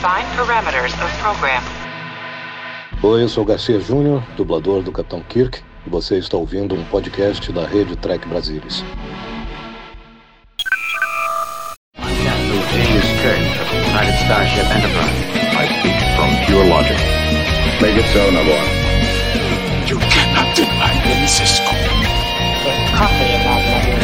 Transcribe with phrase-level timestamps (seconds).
[0.00, 1.62] Define parameters of program.
[3.02, 7.52] Oi, eu sou Garcia Júnior, dublador do Capitão Kirk, e você está ouvindo um podcast
[7.52, 8.82] da rede Trek Brasilis.
[11.98, 15.20] Captain James Kirk of the United Starship Enterprise.
[15.52, 16.96] I speak from pure logic.
[17.82, 18.64] Make it so, Nabor.
[19.86, 21.74] You cannot deny me, Cisco.
[22.96, 24.00] coffee in that letter.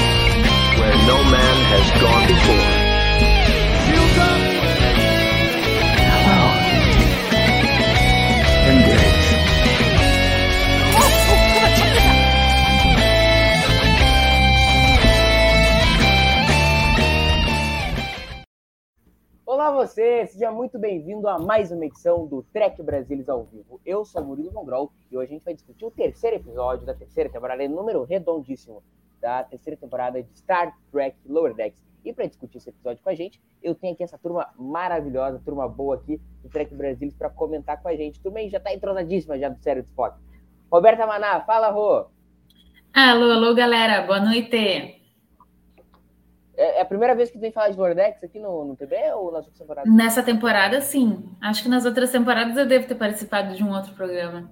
[0.78, 2.65] Where no man has gone before.
[19.86, 23.80] Você, seja muito bem-vindo a mais uma edição do Trek Brasilis ao vivo.
[23.86, 27.30] Eu sou Murilo Mongrol e hoje a gente vai discutir o terceiro episódio da terceira
[27.30, 28.82] temporada, número redondíssimo
[29.20, 31.80] da terceira temporada de Star Trek Lower Decks.
[32.04, 35.68] E para discutir esse episódio com a gente, eu tenho aqui essa turma maravilhosa, turma
[35.68, 38.20] boa aqui do Trek Brasilis para comentar com a gente.
[38.20, 40.18] Também já está entrosadíssima já do Sério de Spock.
[40.68, 42.06] Roberta Maná, fala, Rô.
[42.92, 44.95] Alô, alô, galera, boa noite.
[46.56, 48.94] É é a primeira vez que vem falar de Lower Decks aqui no, no TB
[49.14, 49.92] ou nas outras temporadas?
[49.92, 51.24] Nessa temporada, sim.
[51.40, 54.50] Acho que nas outras temporadas eu devo ter participado de um outro programa.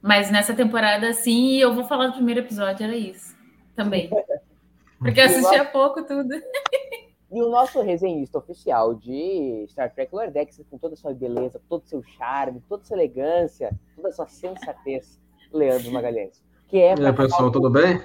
[0.00, 3.34] Mas nessa temporada, sim, e eu vou falar do primeiro episódio, era isso.
[3.74, 4.10] Também.
[4.98, 6.34] Porque eu assisti há pouco tudo.
[7.30, 11.60] E o nosso resenhista oficial de Star Trek Lower Decks, com toda a sua beleza,
[11.68, 15.20] todo o seu charme, toda a sua elegância, toda a sua sensatez,
[15.52, 16.42] Leandro Magalhães.
[16.68, 18.00] Que é E aí, pessoal, tudo bem?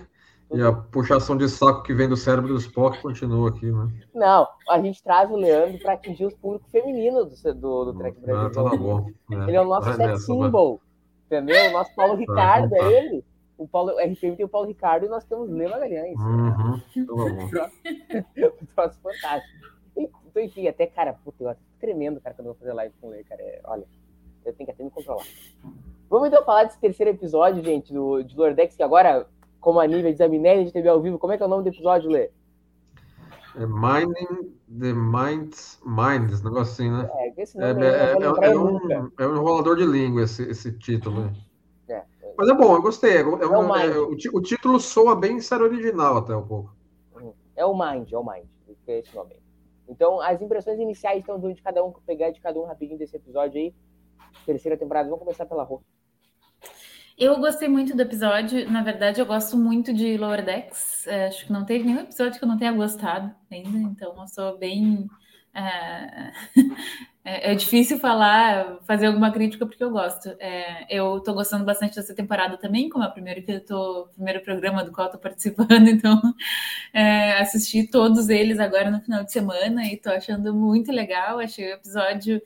[0.51, 3.87] E a puxação de saco que vem do cérebro do Spock continua aqui, né?
[4.15, 8.17] Não, a gente traz o Leandro para atingir o público feminino do, do, do Trek
[8.23, 8.51] Ah, Brasil.
[8.51, 9.07] tá bom.
[9.29, 10.45] Ele é o nosso sex nessa, vai.
[10.45, 10.81] symbol,
[11.27, 11.69] entendeu?
[11.69, 12.91] O nosso Paulo Ricardo então tá.
[12.91, 13.25] é ele.
[13.59, 16.17] O Paulo, o RPM tem o Paulo Ricardo e nós temos o Lê Magalhães.
[16.17, 18.49] Uhum, então tá bom.
[18.61, 19.69] um troço fantástico.
[19.97, 23.07] Então, enfim, até, cara, puta, eu tô tremendo, cara, quando eu vou fazer live com
[23.07, 23.41] o Lê, cara.
[23.41, 23.85] É, olha,
[24.45, 25.25] eu tenho que até me controlar.
[26.09, 29.27] Vamos então falar desse terceiro episódio, gente, do, de Lordex, que agora,
[29.59, 31.49] como a Nívia diz a Minéria de TV ao vivo, como é que é o
[31.49, 32.29] nome do episódio, Lê?
[33.55, 37.09] É Mining the Minds, Mind, esse negócio assim, né?
[37.15, 38.99] É, esse É, nome é- é- é nunca.
[39.01, 41.21] um, é um enrolador de língua esse, esse título.
[41.25, 41.33] né?
[41.89, 42.03] É,
[42.37, 43.17] Mas é bom, eu gostei.
[43.17, 43.99] É, um- É o é-
[44.33, 46.73] o, título soa bem série original até um pouco.
[47.55, 48.45] É o Mind, é o Mind,
[48.85, 49.35] que é esse nome.
[49.87, 53.59] Então, as impressões iniciais estão de cada um, pegar de cada um rapidinho desse episódio
[53.59, 53.73] aí.
[54.45, 55.81] Terceira temporada, vamos começar pela rua.
[57.19, 58.69] Eu gostei muito do episódio.
[58.71, 61.05] Na verdade, eu gosto muito de Lower Decks.
[61.05, 63.77] É, acho que não teve nenhum episódio que eu não tenha gostado ainda.
[63.77, 65.05] Então, eu sou bem.
[65.53, 66.31] é,
[67.29, 70.29] É, é difícil falar, fazer alguma crítica porque eu gosto.
[70.39, 74.07] É, eu tô gostando bastante dessa temporada também, como é o primeiro que eu tô,
[74.15, 76.19] primeiro programa do qual tô participando, então
[76.93, 81.39] é, assisti todos eles agora no final de semana e tô achando muito legal.
[81.39, 82.41] Achei o episódio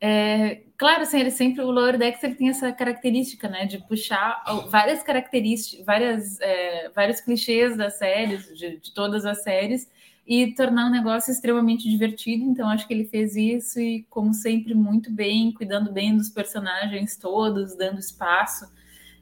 [0.00, 4.44] é, claro, assim, ele sempre, o Lower Decks ele tem essa característica, né, de puxar
[4.68, 9.90] várias características, várias, é, vários clichês das séries, de, de, todas as séries,
[10.24, 12.44] e tornar um negócio extremamente divertido.
[12.44, 17.16] Então, acho que ele fez isso e, como sempre, muito bem, cuidando bem dos personagens
[17.16, 18.70] todos, dando espaço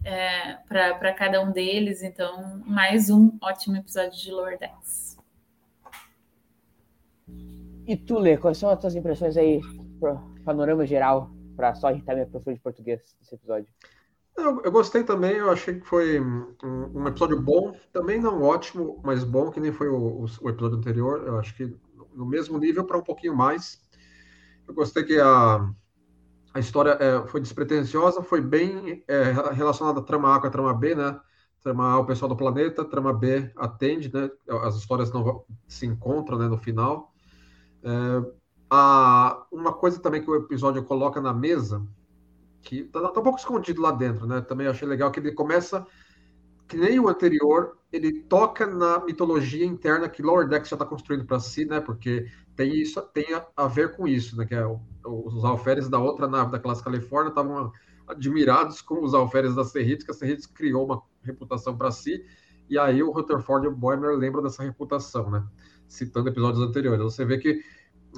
[0.04, 2.03] é, para cada um deles.
[2.03, 5.16] Então, mais um ótimo episódio de Lower Decks.
[7.87, 9.60] E tu, Lê, quais são as tuas impressões aí?
[10.47, 13.67] Panorama geral para só irritar minha professora de português desse episódio.
[14.37, 16.55] Eu, eu, gostei também, eu achei que foi um,
[16.95, 20.77] um, episódio bom, também não ótimo, mas bom, que nem foi o, o, o episódio
[20.77, 21.25] anterior.
[21.27, 21.75] Eu acho que
[22.15, 23.81] no mesmo nível para um pouquinho mais.
[24.69, 25.71] Eu gostei que a,
[26.53, 30.75] a história é, foi despretensiosa, foi bem é, relacionada à trama A com a trama
[30.75, 31.19] B, né?
[31.62, 34.31] Trama A, o pessoal do planeta, trama B atende, né?
[34.65, 37.12] As histórias não se encontram né, no final.
[37.83, 41.87] É, a, uma coisa também que o episódio coloca na mesa,
[42.62, 44.41] que tá, tá, um pouco escondido lá dentro, né?
[44.41, 45.87] Também achei legal que ele começa,
[46.66, 51.25] que nem o anterior, ele toca na mitologia interna que Lower Decks já está construindo
[51.25, 51.81] para si, né?
[51.81, 52.26] Porque
[52.56, 54.44] tem isso, tem a, a, ver com isso, né?
[54.44, 57.73] Que é o, os alferes da outra nave da classe Califórnia estavam
[58.08, 62.25] admirados com os alferes da Serritos, que a Serritos criou uma reputação para si,
[62.69, 65.44] e aí o Rutherford e o Boimler lembram dessa reputação, né?
[65.87, 67.02] Citando episódios anteriores.
[67.02, 67.62] Você vê que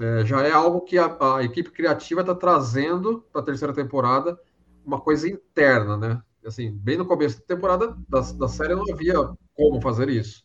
[0.01, 4.39] é, já é algo que a, a equipe criativa está trazendo para a terceira temporada,
[4.85, 6.23] uma coisa interna, né?
[6.45, 9.17] Assim, bem no começo da temporada da, da série não havia
[9.55, 10.45] como fazer isso.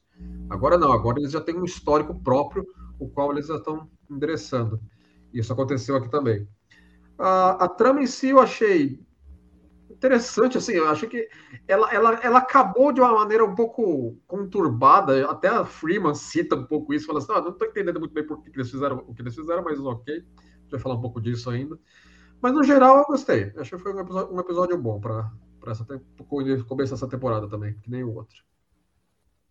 [0.49, 2.65] Agora não, agora eles já têm um histórico próprio,
[2.99, 4.79] o qual eles já estão endereçando.
[5.33, 6.47] Isso aconteceu aqui também.
[7.17, 8.99] A, a trama em si eu achei
[10.05, 11.29] interessante, assim, eu achei que
[11.67, 16.65] ela, ela, ela acabou de uma maneira um pouco conturbada, até a Freeman cita um
[16.65, 19.13] pouco isso, fala assim, ah, não estou entendendo muito bem por que eles fizeram o
[19.13, 20.23] que eles fizeram, mas ok,
[20.63, 21.77] gente vai falar um pouco disso ainda.
[22.41, 23.53] Mas no geral eu gostei.
[23.57, 25.31] Acho que foi um episódio, um episódio bom para
[25.67, 25.85] essa
[26.67, 28.43] começo dessa temporada também, que nem o outro.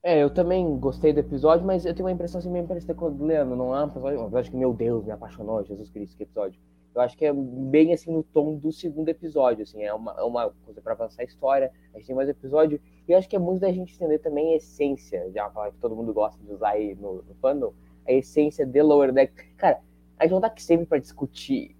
[0.02, 3.06] É, eu também gostei do episódio, mas eu tenho uma impressão assim meio parecida com
[3.06, 3.54] o Leandro.
[3.56, 6.60] Não é um episódio, um episódio que, meu Deus, me apaixonou, Jesus Cristo, que episódio.
[6.94, 10.22] Eu acho que é bem assim no tom do segundo episódio, assim, é uma, é
[10.22, 11.72] uma coisa para avançar a história.
[11.94, 14.52] A gente tem mais episódio, e eu acho que é muito da gente entender também
[14.52, 17.72] a essência, já palavra que todo mundo gosta de usar aí no, no fandom,
[18.06, 19.32] a essência de Lower Deck.
[19.56, 19.80] Cara,
[20.18, 21.74] a gente não tá aqui sempre para discutir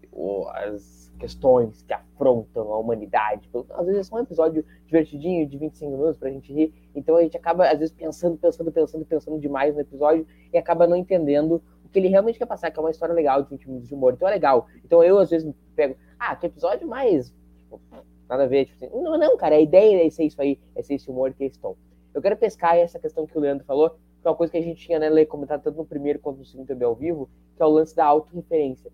[0.55, 3.49] as questões que afrontam a humanidade.
[3.71, 6.75] Às vezes é só um episódio divertidinho de 25 minutos pra gente rir.
[6.95, 10.87] Então a gente acaba, às vezes, pensando, pensando, pensando, pensando demais no episódio e acaba
[10.87, 11.63] não entendendo
[11.93, 14.15] que ele realmente quer passar, que é uma história legal de 20 minutos de humor.
[14.15, 14.67] Então é legal.
[14.85, 17.33] Então eu, às vezes, pego, ah, que episódio mais.
[17.59, 17.81] Tipo,
[18.29, 18.67] nada a ver.
[18.67, 21.33] Tipo assim, não, não, cara, a ideia é ser isso aí, é ser esse humor
[21.33, 21.77] que eles estão.
[22.15, 24.63] Eu quero pescar essa questão que o Leandro falou, que é uma coisa que a
[24.63, 27.67] gente tinha né, comentado tanto no primeiro quanto no segundo também ao vivo, que é
[27.67, 28.91] o lance da autorreferência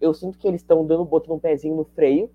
[0.00, 2.30] eu sinto que eles estão dando, botando um pezinho no freio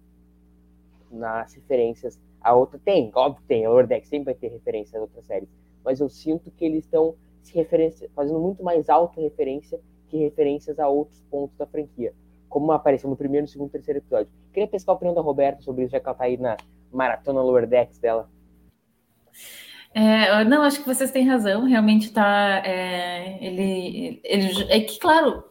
[1.12, 2.80] nas referências a outra.
[2.80, 5.50] Tem, óbvio que tem, a Ordex sempre vai ter referência a outras séries,
[5.84, 9.80] mas eu sinto que eles estão se referência, fazendo muito mais auto-referência
[10.14, 12.14] que referências a outros pontos da franquia,
[12.48, 14.32] como apareceu no primeiro, segundo e terceiro episódio.
[14.54, 16.56] Queria pescar a opinião da Roberta sobre isso, já que ela tá aí na
[16.92, 18.30] maratona Lower Decks dela.
[19.96, 22.62] É, não, acho que vocês têm razão, realmente tá.
[22.64, 25.44] É, ele, ele, é que, claro,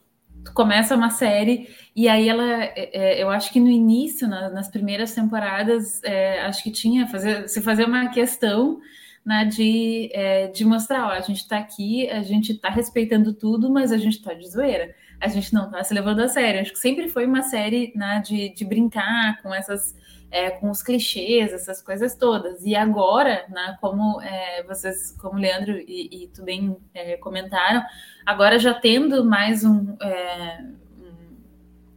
[0.44, 4.48] tu começa uma série e aí ela, é, é, eu acho que no início, na,
[4.48, 8.80] nas primeiras temporadas, é, acho que tinha fazer, se fazer uma questão
[9.24, 13.70] né, de, é, de mostrar, ó, a gente está aqui, a gente está respeitando tudo,
[13.70, 16.60] mas a gente está de zoeira, a gente não está se levando a sério.
[16.60, 19.94] Acho que sempre foi uma série né, de, de brincar com essas
[20.32, 22.64] é, com os clichês, essas coisas todas.
[22.64, 27.84] E agora, né, como é, vocês, como Leandro e, e tu bem é, comentaram,
[28.24, 30.64] agora já tendo mais um, é,
[30.98, 31.36] um,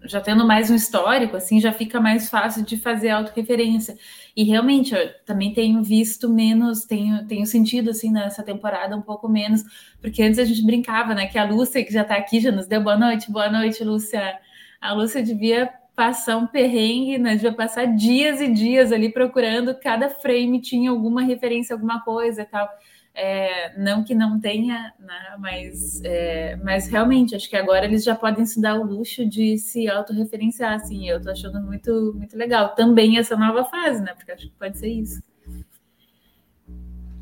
[0.03, 3.97] já tendo mais um histórico, assim, já fica mais fácil de fazer autorreferência.
[4.35, 9.29] E realmente, eu também tenho visto menos, tenho, tenho sentido, assim, nessa temporada um pouco
[9.29, 9.63] menos,
[10.01, 12.67] porque antes a gente brincava, né, que a Lúcia, que já está aqui, já nos
[12.67, 14.37] deu boa noite, boa noite, Lúcia.
[14.81, 17.35] A Lúcia devia passar um perrengue, né?
[17.35, 22.45] Devia passar dias e dias ali procurando, cada frame tinha alguma referência, alguma coisa e
[22.45, 22.69] tal.
[23.17, 28.13] É, não que não tenha, né, mas, é, mas realmente acho que agora eles já
[28.13, 32.75] podem se dar o luxo de se autorreferenciar, assim, eu tô achando muito, muito legal.
[32.75, 34.13] Também essa nova fase, né?
[34.13, 35.21] Porque acho que pode ser isso.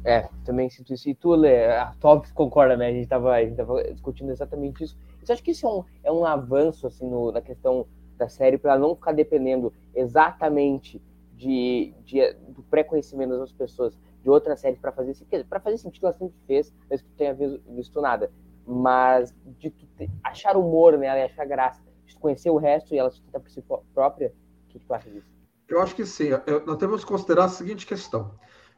[0.03, 1.07] É, também sinto isso.
[1.07, 2.87] E tu, Lê, a Top concorda, né?
[2.87, 4.97] A gente tava, a gente tava discutindo exatamente isso.
[5.21, 7.85] Você acha que isso é um, é um avanço, assim, no, na questão
[8.17, 11.01] da série para não ficar dependendo exatamente
[11.35, 15.45] de, de do pré-conhecimento das pessoas de outras séries para fazer sentido.
[15.45, 17.35] Para fazer sentido, ela sempre fez, mesmo que tu tenha
[17.67, 18.31] visto nada.
[18.65, 22.95] Mas de tu ter, achar humor nela e achar graça, de tu conhecer o resto
[22.95, 23.61] e ela se por si
[23.93, 24.33] própria,
[24.65, 25.27] o que, que tu acha disso?
[25.67, 26.29] Eu acho que sim.
[26.47, 28.31] Eu, nós temos que considerar a seguinte questão.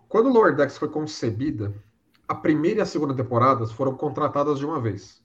[0.09, 1.73] Quando Lower Decks foi concebida,
[2.27, 5.23] a primeira e a segunda temporadas foram contratadas de uma vez.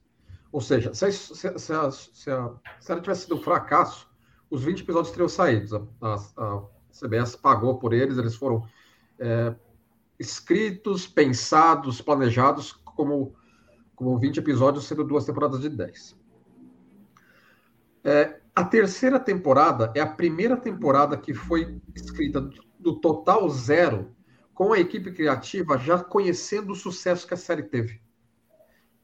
[0.53, 2.51] Ou seja, se a, se, a, se, a, se, a,
[2.89, 4.11] ela tivesse sido um fracasso,
[4.51, 5.89] os 20 episódios teriam saído.
[6.01, 8.67] A, a, CBS pagou por eles, eles foram
[9.19, 9.55] é,
[10.21, 13.35] escritos, pensados, planejados como,
[13.97, 16.17] como 20 episódios, sendo duas temporadas de 10.
[18.05, 22.49] É, a terceira temporada é a primeira temporada que foi escrita
[22.79, 24.15] do total zero,
[24.55, 28.01] com a equipe criativa já conhecendo o sucesso que a série teve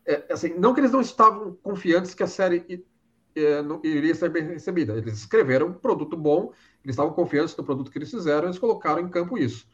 [0.06, 2.86] é, assim, não que eles não estavam confiantes que a série
[3.34, 4.94] é, não, iria ser bem recebida.
[4.94, 6.52] Eles escreveram um produto bom,
[6.84, 9.66] eles estavam confiantes no produto que eles fizeram, eles colocaram em campo isso.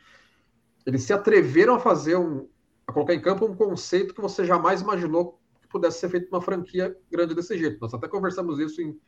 [0.86, 2.48] Eles se atreveram a fazer um,
[2.86, 6.40] a colocar em campo um conceito que você jamais imaginou que pudesse ser feito uma
[6.40, 7.78] franquia grande desse jeito.
[7.80, 8.98] Nós até conversamos isso em,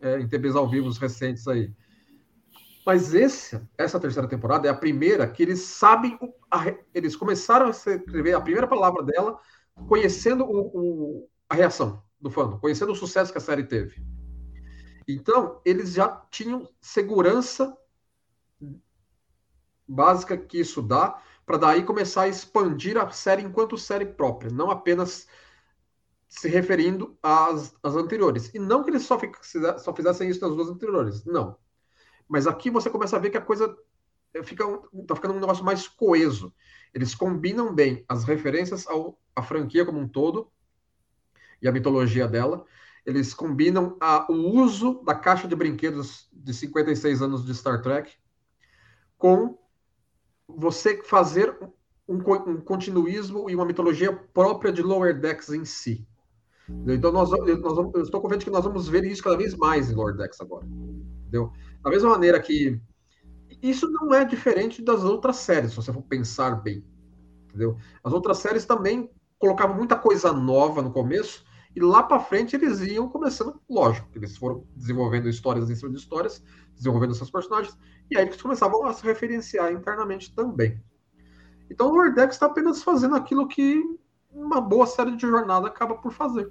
[0.00, 1.72] é, em TVs ao vivo recentes aí.
[2.86, 6.16] Mas esse, essa terceira temporada é a primeira que eles sabem,
[6.48, 9.38] a, eles começaram a escrever a primeira palavra dela
[9.88, 14.02] conhecendo o, o, a reação do fã, conhecendo o sucesso que a série teve.
[15.08, 17.76] Então, eles já tinham segurança
[19.86, 24.70] básica que isso dá, para daí começar a expandir a série enquanto série própria, não
[24.70, 25.28] apenas
[26.28, 28.52] se referindo às, às anteriores.
[28.52, 29.18] E não que eles só,
[29.78, 31.56] só fizessem isso nas duas anteriores, não.
[32.28, 33.76] Mas aqui você começa a ver que a coisa
[34.42, 34.64] fica
[35.06, 36.52] tá ficando um negócio mais coeso.
[36.92, 40.50] Eles combinam bem as referências ao, à franquia como um todo
[41.62, 42.64] e a mitologia dela.
[43.04, 48.12] Eles combinam a, o uso da caixa de brinquedos de 56 anos de Star Trek
[49.16, 49.56] com
[50.48, 51.56] você fazer
[52.08, 56.06] um, um continuismo e uma mitologia própria de Lower Decks em si.
[56.68, 59.94] Então, nós, nós eu estou convicto que nós vamos ver isso cada vez mais em
[59.94, 60.66] Lord Decks agora.
[60.66, 61.52] Entendeu?
[61.82, 62.80] Da mesma maneira que.
[63.62, 66.84] Isso não é diferente das outras séries, se você for pensar bem.
[67.48, 67.76] Entendeu?
[68.02, 71.44] As outras séries também colocavam muita coisa nova no começo,
[71.76, 75.98] e lá para frente eles iam começando, lógico, eles foram desenvolvendo histórias em cima de
[75.98, 76.42] histórias,
[76.74, 77.76] desenvolvendo seus personagens,
[78.10, 80.82] e aí eles começavam a se referenciar internamente também.
[81.70, 83.84] Então o Lordex está apenas fazendo aquilo que
[84.32, 86.50] uma boa série de jornada acaba por fazer.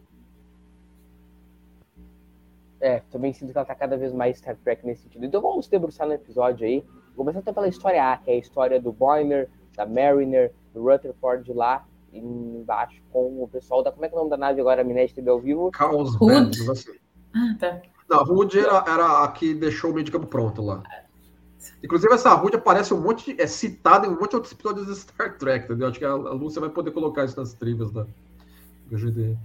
[2.79, 5.25] É, também sinto que ela tá cada vez mais Star Trek nesse sentido.
[5.25, 6.85] Então vamos debruçar no episódio aí.
[7.15, 11.83] Começando pela história A, que é a história do Boiner, da Mariner, do Rutherford lá
[12.17, 13.91] embaixo com o pessoal da.
[13.91, 14.81] Como é que é o nome da nave agora?
[14.81, 15.71] A Minésia TV ao vivo?
[15.71, 16.51] Carlsbad.
[17.33, 17.81] Ah, tá.
[18.09, 20.83] Não, a Rude era, era a que deixou o meio de campo pronto lá.
[21.83, 24.95] Inclusive, essa Rude aparece um monte, é citada em um monte de outros episódios de
[24.95, 25.87] Star Trek, entendeu?
[25.87, 28.05] Acho que a, Lúcia vai poder colocar isso nas trivias da
[28.91, 29.35] GD.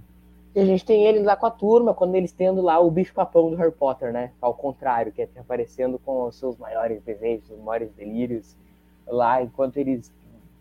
[0.53, 3.49] E a gente tem ele lá com a turma, quando eles tendo lá o bicho-papão
[3.49, 4.31] do Harry Potter, né?
[4.41, 8.55] Ao contrário, que é aparecendo com os seus maiores desejos, os maiores delírios,
[9.07, 10.11] lá, enquanto eles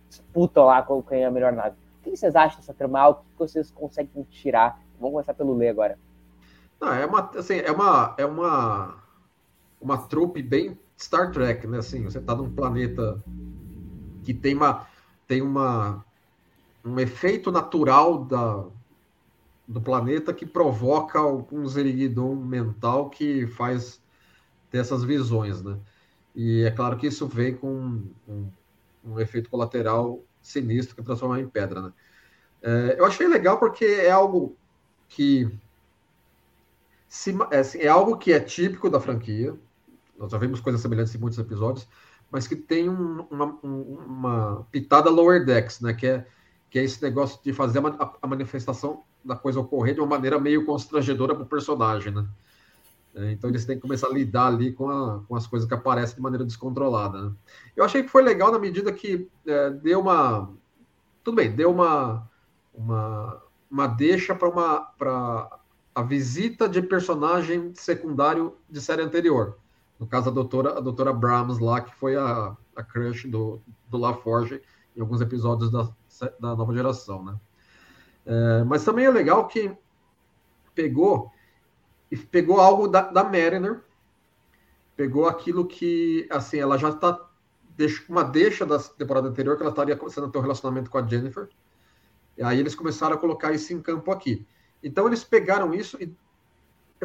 [0.08, 1.76] disputam lá com quem é a melhor nave.
[2.00, 3.08] O que vocês acham dessa trama?
[3.08, 4.80] O que vocês conseguem tirar?
[4.98, 5.98] Vamos começar pelo Lê agora.
[6.80, 9.02] Não, é uma, assim, é uma, é uma,
[9.80, 11.78] uma trupe bem Star Trek, né?
[11.78, 13.22] Assim, você está num planeta
[14.22, 14.86] que tem uma,
[15.26, 16.04] tem uma,
[16.82, 18.64] um efeito natural da,
[19.68, 24.02] do planeta que provoca algum zeriguidon mental que faz
[24.70, 25.78] ter essas visões, né?
[26.34, 28.50] E é claro que isso vem com um,
[29.04, 31.92] um efeito colateral sinistro que transforma em pedra, né?
[32.62, 34.56] É, eu achei legal porque é algo
[35.08, 35.50] que
[37.08, 39.54] se, é, assim, é, algo que é típico da franquia.
[40.18, 41.88] Nós já vimos coisas semelhantes em muitos episódios,
[42.30, 45.92] mas que tem um, uma, um, uma, pitada lower decks, né?
[45.94, 46.26] Que é,
[46.70, 50.38] que é esse negócio de fazer a, a manifestação da coisa ocorrer de uma maneira
[50.38, 52.26] meio constrangedora para o personagem, né?
[53.14, 55.74] É, então eles têm que começar a lidar ali com, a, com as coisas que
[55.74, 57.22] aparecem de maneira descontrolada.
[57.22, 57.32] Né?
[57.76, 60.50] Eu achei que foi legal na medida que é, deu uma.
[61.24, 62.28] Tudo bem, deu uma,
[62.72, 65.58] uma, uma deixa para uma para
[65.94, 69.58] a visita de personagem secundário de série anterior.
[69.98, 73.98] No caso, a doutora, a doutora Brahms lá, que foi a, a crush do, do
[73.98, 74.62] LaForge
[74.96, 75.88] em alguns episódios da,
[76.38, 77.24] da nova geração.
[77.24, 77.36] Né?
[78.24, 79.76] É, mas também é legal que
[80.74, 81.30] pegou
[82.10, 83.80] e pegou algo da, da Mariner,
[84.96, 87.26] pegou aquilo que, assim, ela já está
[88.08, 91.06] uma deixa da temporada anterior que ela estaria começando a ter um relacionamento com a
[91.06, 91.48] Jennifer.
[92.36, 94.46] E aí eles começaram a colocar isso em campo aqui.
[94.82, 96.14] Então eles pegaram isso e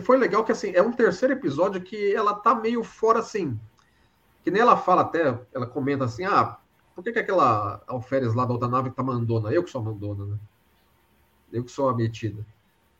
[0.02, 3.60] foi legal que assim, é um terceiro episódio que ela tá meio fora assim.
[4.44, 6.58] Que nem ela fala até, ela comenta assim: "Ah,
[6.94, 9.52] por que, que aquela alferes lá da outra nave tá mandona?
[9.52, 10.38] Eu que sou a mandona, né?
[11.52, 12.46] Eu que sou a metida."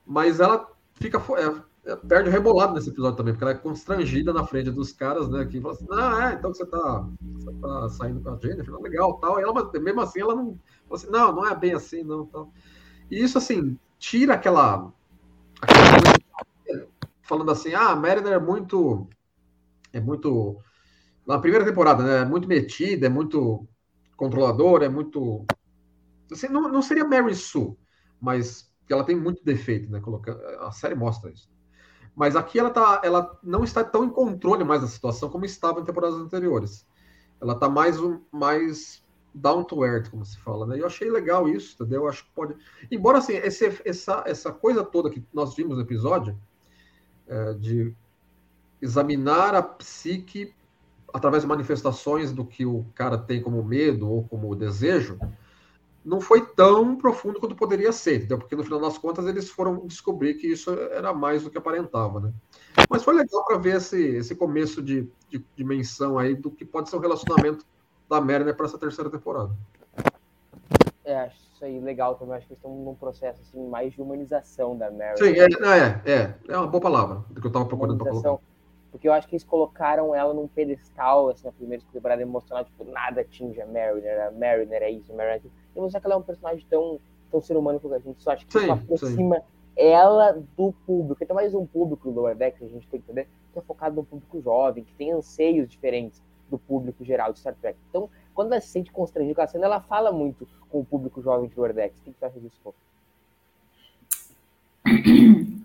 [0.06, 1.62] Mas ela fica é,
[2.08, 5.44] perde o rebolado nesse episódio também, porque ela é constrangida na frente dos caras, né?
[5.44, 9.14] Que fala assim, ah, é, então você tá, você tá saindo com a Jennifer, legal,
[9.20, 9.38] tal.
[9.38, 10.58] E ela, mesmo assim, ela não.
[10.90, 12.52] Assim, não, não é bem assim, não, tal.
[13.10, 14.92] E isso, assim, tira aquela.
[15.60, 16.16] aquela
[17.22, 19.06] falando assim, ah, a Mariner é muito.
[19.92, 20.56] É muito.
[21.26, 22.18] Na primeira temporada, né?
[22.22, 23.66] É muito metida, é muito
[24.16, 25.44] controladora, é muito.
[26.32, 27.76] Assim, não, não seria Mary Sue,
[28.20, 30.00] mas ela tem muito defeito, né?
[30.00, 31.48] Colocando, a série mostra isso.
[32.16, 35.80] Mas aqui ela, tá, ela não está tão em controle mais da situação como estava
[35.80, 36.86] em temporadas anteriores.
[37.38, 37.98] Ela está mais,
[38.32, 39.04] mais
[39.34, 40.80] down to earth, como se fala, né?
[40.80, 42.04] Eu achei legal isso, entendeu?
[42.04, 42.56] Eu acho que pode.
[42.90, 46.38] Embora assim, esse, essa, essa coisa toda que nós vimos no episódio,
[47.28, 47.94] é, de
[48.80, 50.54] examinar a psique
[51.12, 55.18] através de manifestações do que o cara tem como medo ou como desejo,
[56.06, 58.38] não foi tão profundo quanto poderia ser, entendeu?
[58.38, 62.20] Porque no final das contas eles foram descobrir que isso era mais do que aparentava,
[62.20, 62.32] né?
[62.88, 66.88] Mas foi legal para ver esse, esse começo de, de dimensão aí do que pode
[66.88, 67.66] ser o relacionamento
[68.08, 69.50] da Mariner para essa terceira temporada.
[71.04, 72.36] É, acho isso aí legal também.
[72.36, 75.18] Acho que estão num processo assim, mais de humanização da Mariner.
[75.18, 78.44] Sim, é, é, é, é uma boa palavra do que eu estava procurando para colocar.
[78.92, 82.84] Porque eu acho que eles colocaram ela num pedestal, assim, na primeira temporada, emocional, tipo,
[82.84, 85.65] nada atinge a Mariner, a Mariner é isso, a Mariner é aquilo.
[85.76, 86.98] E mostrar que ela é um personagem tão,
[87.30, 89.42] tão ser humano que a gente só acha que sim, aproxima sim.
[89.76, 91.22] ela do público.
[91.22, 93.96] Então, mais um público do Lower Deck, a gente tem que entender, que é focado
[93.96, 97.78] no público jovem, que tem anseios diferentes do público geral de Star Trek.
[97.90, 101.20] Então, quando ela se sente constrangida com a cena, ela fala muito com o público
[101.20, 101.94] jovem de Lower Deck.
[102.00, 102.74] O que você acha disso, Pô?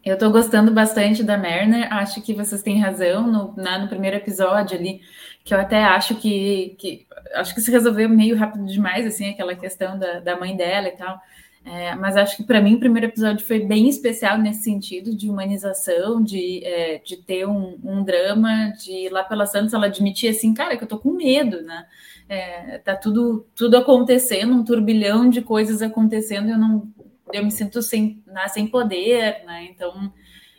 [0.03, 4.17] Eu tô gostando bastante da Mariner, acho que vocês têm razão no, na, no primeiro
[4.17, 5.01] episódio ali,
[5.43, 7.05] que eu até acho que, que
[7.35, 10.97] acho que se resolveu meio rápido demais, assim, aquela questão da, da mãe dela e
[10.97, 11.19] tal.
[11.63, 15.29] É, mas acho que para mim o primeiro episódio foi bem especial nesse sentido de
[15.29, 20.55] humanização, de, é, de ter um, um, drama, de lá pela Santos ela admitir assim,
[20.55, 21.85] cara, que eu tô com medo, né?
[22.27, 26.91] É, tá tudo, tudo acontecendo, um turbilhão de coisas acontecendo, eu não
[27.33, 29.65] eu me sinto sem, né, sem poder, né?
[29.65, 30.11] Então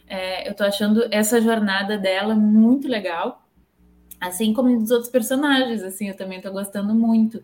[0.06, 3.46] é, eu tô achando essa jornada dela muito legal,
[4.20, 7.42] assim como dos outros personagens, assim, eu também tô gostando muito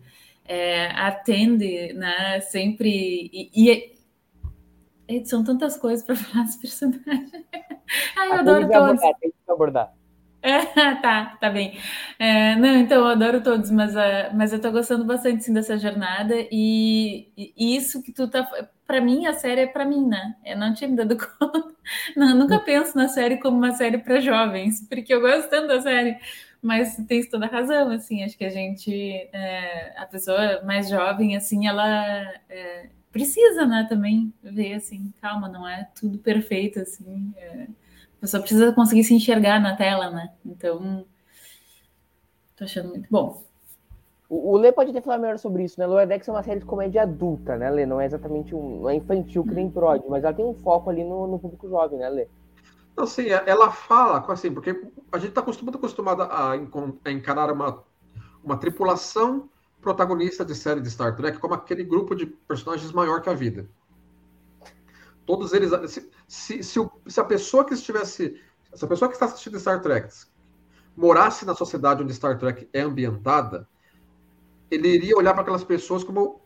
[0.49, 2.41] é, atende, né?
[2.41, 3.29] Sempre.
[3.31, 3.93] E,
[5.07, 7.31] e, são tantas coisas para falar dos personagens.
[8.17, 8.75] Ai, eu adoro todos.
[8.75, 9.93] Abordar, tem que abordar.
[10.41, 10.61] É,
[11.01, 11.77] tá, tá bem.
[12.17, 15.77] É, não, então eu adoro todos, mas, uh, mas eu tô gostando bastante sim, dessa
[15.77, 18.49] jornada e, e isso que tu tá.
[18.87, 20.35] Para mim, a série é para mim, né?
[20.45, 21.75] Eu não tinha me dado conta.
[22.15, 25.81] Não, nunca penso na série como uma série para jovens, porque eu gosto tanto da
[25.81, 26.17] série.
[26.61, 28.91] Mas tem toda a razão, assim, acho que a gente,
[29.31, 31.85] é, a pessoa mais jovem, assim, ela
[32.49, 37.67] é, precisa, né, também ver, assim, calma, não é tudo perfeito, assim, é,
[38.19, 41.05] a pessoa precisa conseguir se enxergar na tela, né, então,
[42.55, 43.43] tô achando muito bom.
[44.29, 45.87] O, Lê pode ter falado melhor sobre isso, né?
[45.87, 47.83] Lower Decks é uma série de comédia adulta, né, Lê?
[47.83, 48.81] Não é exatamente um.
[48.81, 51.67] Não é infantil que nem Prod, mas ela tem um foco ali no, no público
[51.67, 52.27] jovem, né, Lê?
[52.93, 54.69] Então, assim, ela fala, assim, porque
[55.11, 57.83] a gente está muito acostumado a, a encarar uma,
[58.43, 59.49] uma tripulação
[59.81, 63.67] protagonista de série de Star Trek como aquele grupo de personagens maior que a vida.
[65.25, 65.71] Todos eles.
[65.89, 68.39] Se, se, se, o, se a pessoa que estivesse.
[68.73, 70.13] Se a pessoa que está assistindo Star Trek
[70.95, 73.67] morasse na sociedade onde Star Trek é ambientada,
[74.69, 76.41] ele iria olhar para aquelas pessoas como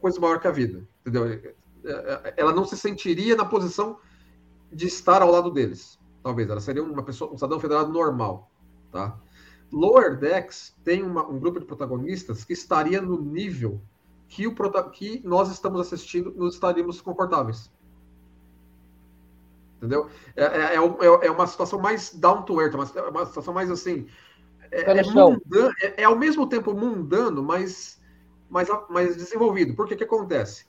[0.00, 0.86] coisa maior que a vida.
[1.00, 1.26] Entendeu?
[1.26, 3.98] É, é, ela não se sentiria na posição
[4.72, 5.98] de estar ao lado deles.
[6.22, 8.50] Talvez ela seria uma pessoa, um cidadão federado normal,
[8.90, 9.18] tá?
[9.72, 13.80] Lower Decks tem uma, um grupo de protagonistas que estaria no nível
[14.28, 14.54] que, o,
[14.90, 17.70] que nós estamos assistindo, nos estaríamos confortáveis.
[19.80, 20.10] Entendeu?
[20.36, 23.70] É, é, é, é, é uma situação mais down to earth, uma, uma situação mais
[23.70, 24.06] assim.
[24.70, 27.98] É, é, mundano, é, é, ao mesmo tempo mundano, mas
[28.50, 29.74] mais, mais desenvolvido.
[29.74, 30.66] Porque que acontece?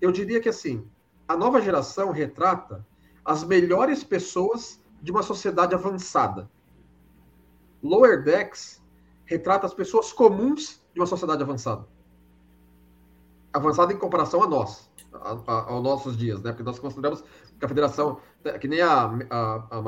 [0.00, 0.88] Eu diria que assim,
[1.26, 2.86] a nova geração retrata
[3.24, 6.48] as melhores pessoas de uma sociedade avançada.
[7.82, 8.80] Lower Decks
[9.24, 11.84] retrata as pessoas comuns de uma sociedade avançada.
[13.52, 16.52] Avançada em comparação a nós, a, a, aos nossos dias, né?
[16.52, 17.22] Porque nós consideramos
[17.58, 18.18] que a federação,
[18.60, 19.78] que nem a, a, a,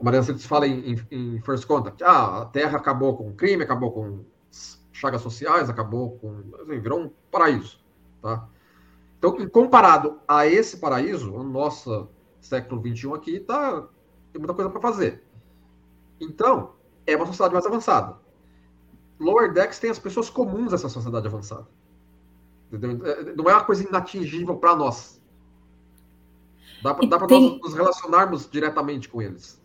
[0.00, 2.02] a Mariana Santos fala em, em, em, First Contact.
[2.04, 4.24] Ah, a Terra acabou com crime, acabou com
[4.92, 6.42] chagas sociais, acabou com.
[6.60, 7.80] Assim, virou um paraíso.
[8.22, 8.46] Tá?
[9.18, 12.08] Então, comparado a esse paraíso, o nosso
[12.40, 13.88] século XXI aqui tá,
[14.32, 15.24] tem muita coisa para fazer.
[16.20, 16.74] Então,
[17.06, 18.16] é uma sociedade mais avançada.
[19.18, 21.66] Lower Decks tem as pessoas comuns dessa sociedade avançada.
[22.72, 23.06] Entendeu?
[23.06, 25.20] É, não é uma coisa inatingível para nós.
[26.82, 27.50] Dá para tem...
[27.50, 29.60] nós nos relacionarmos diretamente com eles.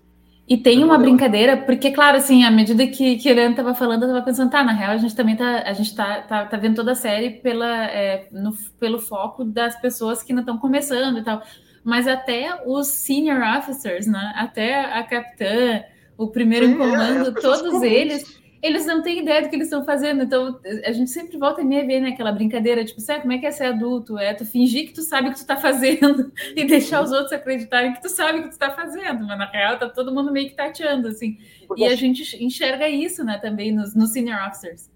[0.48, 4.10] E tem uma brincadeira, porque, claro, assim, à medida que, que Helena estava falando, eu
[4.10, 6.76] estava pensando, tá, na real, a gente também tá, a gente tá, tá, tá vendo
[6.76, 11.24] toda a série pela, é, no, pelo foco das pessoas que não estão começando e
[11.24, 11.42] tal.
[11.82, 14.34] Mas até os senior officers, né?
[14.36, 15.82] Até a capitã,
[16.18, 17.84] o primeiro Sim, em é, comando, é, todos comuns.
[17.84, 20.24] eles eles não têm ideia do que eles estão fazendo.
[20.24, 23.38] Então, a gente sempre volta e meia ver né, aquela brincadeira, tipo, sabe como é
[23.38, 24.18] que é ser adulto?
[24.18, 27.34] É tu fingir que tu sabe o que tu está fazendo e deixar os outros
[27.34, 30.32] acreditarem que tu sabe o que tu está fazendo, mas na real tá todo mundo
[30.32, 31.38] meio que tateando, assim.
[31.68, 34.90] Porque e a gente enxerga isso, né, também nos, nos senior officers.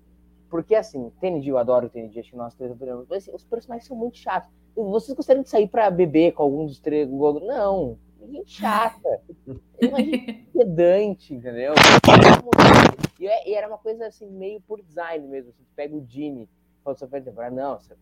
[0.50, 3.44] Porque, assim, TNG, eu adoro o TNG, acho que nós três adoramos, mas assim, os
[3.44, 4.50] personagens são muito chatos.
[4.74, 7.10] Vocês gostariam de sair para beber com algum dos três?
[7.10, 9.22] Não, gente chata.
[9.82, 11.74] Uma gente pedante, entendeu?
[13.20, 15.52] E, é, e, era uma coisa assim, meio por design mesmo.
[15.52, 16.50] Você pega o Gene,
[16.84, 17.96] fala sua temporada, não, você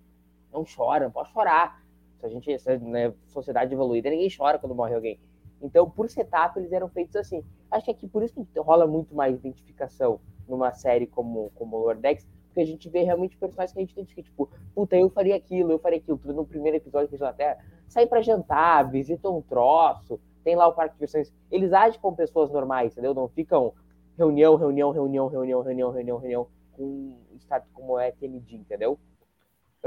[0.51, 1.83] não chora, não pode chorar.
[2.19, 5.19] Se a gente, essa né, sociedade evoluída, ninguém chora quando morre alguém.
[5.61, 7.43] Então, por setup, eles eram feitos assim.
[7.71, 12.01] Acho que aqui por isso que rola muito mais identificação numa série como, como Lord
[12.01, 15.35] Decks, porque a gente vê realmente personagens que a gente identifica, tipo, puta, eu faria
[15.35, 16.19] aquilo, eu faria aquilo.
[16.25, 17.57] No primeiro episódio que a até
[17.95, 21.33] saem para jantar, visitam um troço, tem lá o parque de diversões.
[21.49, 23.13] Eles agem como pessoas normais, entendeu?
[23.13, 23.73] Não ficam
[24.17, 28.99] reunião, reunião, reunião, reunião, reunião, reunião, reunião, com um status como é TND, entendeu?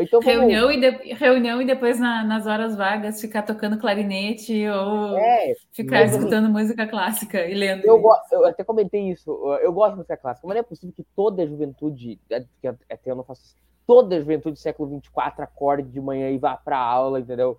[0.00, 5.18] Então, reunião, e de, reunião e depois na, nas horas vagas ficar tocando clarinete ou
[5.18, 7.84] é, ficar escutando música clássica e lendo.
[7.84, 9.30] Eu, eu, até comentei isso.
[9.60, 12.44] Eu gosto de música clássica, mas não é possível que toda a juventude, é,
[12.88, 16.38] até eu não faço isso, toda a juventude do século 24 acorde de manhã e
[16.38, 17.58] vá para aula, entendeu?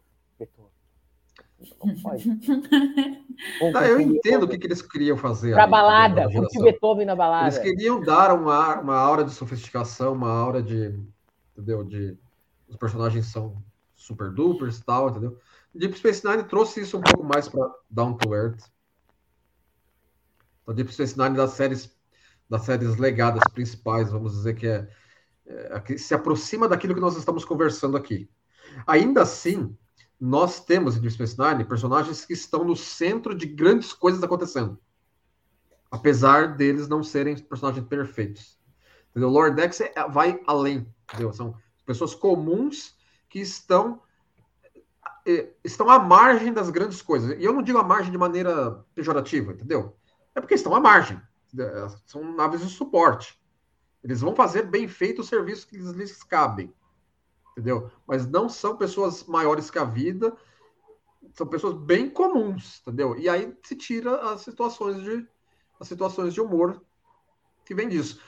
[1.84, 2.24] Não pode.
[3.74, 5.54] tá, eu entendo o que, que eles queriam fazer.
[5.54, 7.48] Para balada, curtir Beethoven na balada.
[7.48, 10.98] Eles queriam dar uma, uma aura de sofisticação, uma aura de
[11.54, 11.84] entendeu?
[11.84, 12.18] De
[12.68, 13.62] os personagens são
[13.96, 15.38] super dupers e tal, entendeu?
[15.74, 18.64] Deep Space Nine trouxe isso um pouco mais para Down to Earth.
[20.64, 21.98] Então, Deep Space Nine das séries
[22.50, 24.88] das séries legadas principais, vamos dizer que é,
[25.46, 28.28] é que se aproxima daquilo que nós estamos conversando aqui.
[28.88, 29.78] Ainda assim,
[30.20, 34.78] nós temos em Deep Space Nine personagens que estão no centro de grandes coisas acontecendo.
[35.90, 38.60] Apesar deles não serem personagens perfeitos.
[39.10, 39.30] Entendeu?
[39.30, 40.94] Lord Dex é, vai além.
[41.10, 41.32] Entendeu?
[41.34, 41.56] São
[41.86, 42.96] pessoas comuns
[43.30, 44.02] que estão
[45.26, 47.38] é, estão à margem das grandes coisas.
[47.40, 49.96] E eu não digo à margem de maneira pejorativa, entendeu?
[50.36, 51.22] É porque estão à margem.
[52.06, 53.40] São naves de suporte.
[54.04, 56.74] Eles vão fazer bem feito o serviço que lhes cabem.
[57.60, 57.92] Entendeu?
[58.08, 60.34] Mas não são pessoas maiores que a vida.
[61.34, 63.20] São pessoas bem comuns, entendeu?
[63.20, 65.28] E aí se tira as situações de
[65.78, 66.82] as situações de humor
[67.66, 68.22] que vem disso,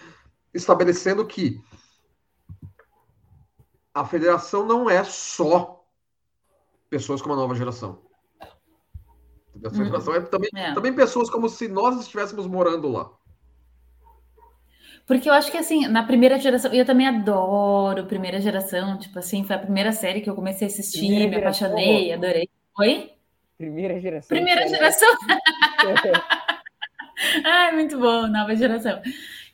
[0.54, 1.62] estabelecendo que
[3.94, 5.84] a federação não é só
[6.90, 8.02] pessoas com uma nova geração.
[8.44, 9.74] A uhum.
[9.74, 10.74] federação é também, é.
[10.74, 13.12] também pessoas como se nós estivéssemos morando lá.
[15.12, 19.44] Porque eu acho que assim, na primeira geração, eu também adoro primeira geração, tipo assim,
[19.44, 21.68] foi a primeira série que eu comecei a assistir, primeira me geração.
[21.68, 22.50] apaixonei, adorei.
[22.80, 23.12] Oi?
[23.58, 24.30] Primeira geração.
[24.30, 25.10] Primeira geração.
[27.44, 29.02] Ai, muito bom, nova geração.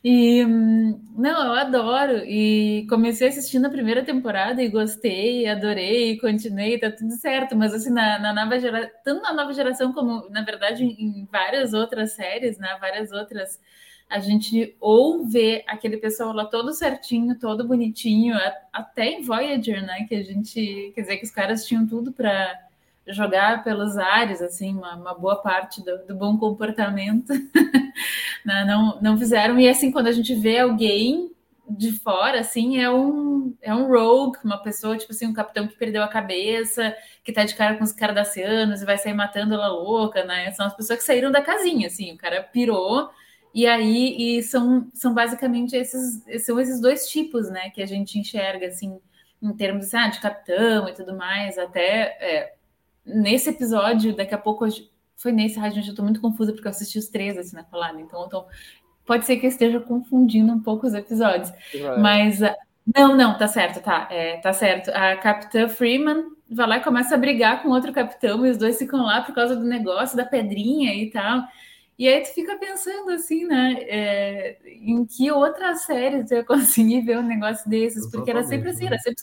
[0.04, 2.18] E não, eu adoro.
[2.18, 7.56] E comecei assistindo a primeira temporada e gostei, adorei, continuei, tá tudo certo.
[7.56, 11.28] Mas assim, na, na nova geração, tanto na nova geração como, na verdade, em, em
[11.32, 12.78] várias outras séries, né?
[12.80, 13.58] Várias outras
[14.08, 18.34] a gente ou vê aquele pessoal lá todo certinho, todo bonitinho,
[18.72, 20.06] até em Voyager, né?
[20.08, 22.58] Que a gente, quer dizer, que os caras tinham tudo para
[23.06, 27.32] jogar pelos ares, assim, uma, uma boa parte do, do bom comportamento,
[28.44, 29.58] não, não, não fizeram.
[29.58, 31.30] E assim, quando a gente vê alguém
[31.68, 35.76] de fora, assim, é um, é um rogue, uma pessoa, tipo assim, um capitão que
[35.76, 39.68] perdeu a cabeça, que tá de cara com os cardassianos e vai sair matando ela
[39.68, 40.50] louca, né?
[40.52, 43.10] São as pessoas que saíram da casinha, assim, o cara pirou,
[43.54, 48.18] e aí, e são, são basicamente esses, são esses dois tipos, né, que a gente
[48.18, 48.98] enxerga, assim,
[49.42, 52.54] em termos ah, de capitão e tudo mais, até é,
[53.04, 54.66] nesse episódio, daqui a pouco,
[55.16, 58.00] foi nesse, rádio eu tô muito confusa porque eu assisti os três assim na colada,
[58.00, 58.44] então tô,
[59.06, 61.50] pode ser que eu esteja confundindo um pouco os episódios.
[62.00, 62.54] Mas ah,
[62.96, 64.90] não, não, tá certo, tá, é, tá certo.
[64.90, 68.78] A Capitã Freeman vai lá e começa a brigar com outro capitão, e os dois
[68.78, 71.42] ficam lá por causa do negócio da pedrinha e tal.
[71.98, 73.74] E aí tu fica pensando assim, né?
[73.80, 78.08] É, em que outra série tu ia conseguir ver um negócio desses?
[78.10, 79.22] Porque era sempre assim, era sempre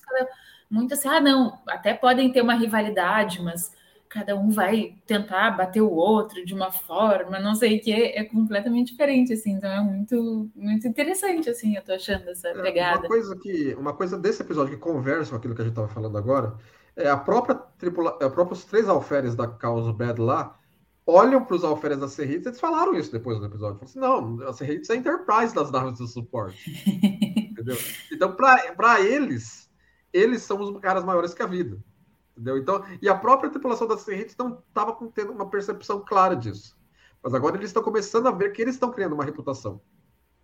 [0.70, 3.72] muito assim, ah, não, até podem ter uma rivalidade, mas
[4.10, 8.24] cada um vai tentar bater o outro de uma forma, não sei o que, é
[8.24, 13.00] completamente diferente, assim, então é muito, muito interessante, assim, eu tô achando essa é, pegada.
[13.00, 15.88] Uma coisa que, uma coisa desse episódio que conversa com aquilo que a gente estava
[15.88, 16.56] falando agora,
[16.96, 20.58] é a própria tripula, é, próprios três alferes da Caos Bad lá,
[21.06, 24.48] olham para os alferes da Serrites, eles falaram isso depois do episódio, falaram assim, não,
[24.48, 26.72] a Serrites é a Enterprise das naves de suporte,
[27.52, 27.78] entendeu?
[28.12, 29.70] Então, para eles,
[30.12, 31.78] eles são os caras maiores que a vida.
[32.32, 32.58] Entendeu?
[32.58, 36.78] Então, e a própria tripulação da Serrentes não estava tendo uma percepção clara disso.
[37.24, 39.80] Mas agora eles estão começando a ver que eles estão criando uma reputação.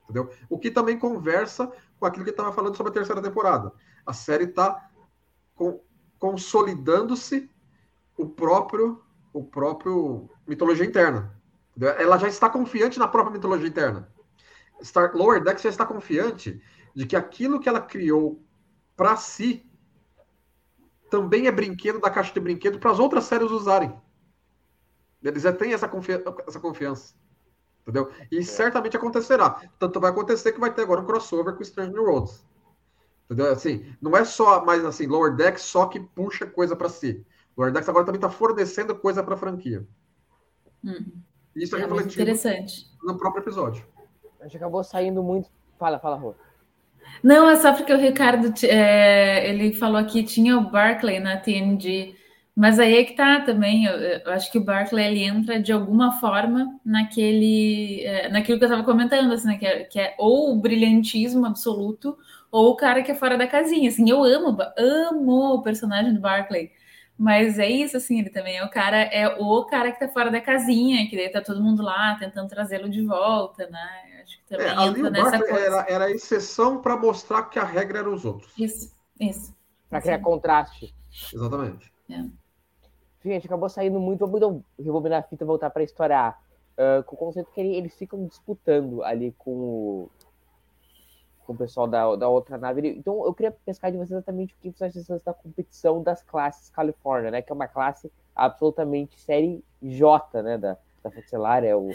[0.04, 0.32] Entendeu?
[0.50, 3.74] O que também conversa com aquilo que estava falando sobre a terceira temporada.
[4.06, 4.90] A série está
[6.18, 7.50] consolidando-se
[8.18, 11.34] o próprio o próprio mitologia interna.
[11.98, 14.08] Ela já está confiante na própria mitologia interna.
[14.84, 16.62] Star Lower Decks já está confiante
[16.94, 18.44] de que aquilo que ela criou
[18.96, 19.66] para si
[21.10, 23.94] também é brinquedo da caixa de brinquedo para as outras séries usarem.
[25.24, 26.12] Eles já têm essa, confi
[26.48, 27.14] essa confiança.
[27.82, 28.12] Entendeu?
[28.32, 28.44] E é.
[28.44, 29.62] certamente acontecerá.
[29.80, 32.46] Tanto vai acontecer que vai ter agora um crossover com Strange New Worlds.
[33.26, 33.52] Entendeu?
[33.52, 37.26] Assim, não é só mais assim, Lower Decks só que puxa coisa para si.
[37.56, 39.88] Lower Decks agora também está fornecendo coisa para a franquia.
[40.84, 41.06] Hum.
[41.56, 42.88] Isso é, é refletido interessante.
[43.04, 43.86] no próprio episódio.
[44.40, 45.50] A gente acabou saindo muito.
[45.78, 46.34] Fala, fala, Rô.
[47.24, 52.16] Não, é só porque o Ricardo, é, ele falou aqui, tinha o Barclay na TNG,
[52.56, 55.72] mas aí é que tá também, eu, eu acho que o Barclay, ele entra de
[55.72, 60.16] alguma forma naquele, é, naquilo que eu estava comentando, assim, né, que, é, que é
[60.18, 62.18] ou o brilhantismo absoluto,
[62.52, 66.20] ou o cara que é fora da casinha, assim, eu amo, amo o personagem do
[66.20, 66.72] Barclay,
[67.22, 70.32] mas é isso, assim, ele também é o cara, é o cara que tá fora
[70.32, 74.24] da casinha, que daí tá todo mundo lá tentando trazê-lo de volta, né?
[74.24, 75.60] Acho que também é, entra nessa coisa.
[75.60, 78.52] Era, era a exceção para mostrar que a regra era os outros.
[78.58, 79.56] Isso, isso.
[79.88, 80.96] Para criar contraste.
[81.32, 81.94] Exatamente.
[82.10, 82.26] É.
[83.24, 84.26] Gente, acabou saindo muito.
[84.26, 86.42] Vamos rebobinar a fita e voltar para estourar.
[86.72, 90.12] Uh, com o conceito que eles ficam disputando ali com o,
[91.52, 92.88] com o pessoal da, da outra nave.
[92.90, 96.70] Então eu queria pescar de você exatamente o que você acha da competição das classes
[96.70, 97.42] Califórnia, né?
[97.42, 100.58] Que é uma classe absolutamente série J, né?
[100.58, 101.92] Da, da Fucelar, é o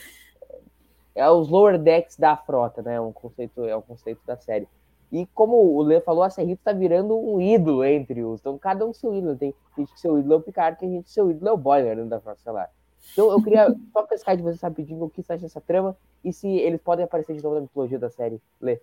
[1.15, 2.97] é os lower decks da frota, né?
[2.97, 4.69] É um conceito, é um conceito da série.
[5.11, 8.41] E como o Lê falou, a Serrito está virando um ídolo entre os.
[8.41, 9.37] Então, cada um seu ídolo.
[9.37, 11.57] Tem gente que seu ídolo é o Picard, tem gente que seu ídolo é o
[11.57, 12.71] Boiler dentro da Frota.
[13.13, 16.33] Então, eu queria só pescar de você rapidinho o que você acha dessa trama e
[16.33, 18.41] se eles podem aparecer de novo na mitologia da série.
[18.61, 18.81] Lê.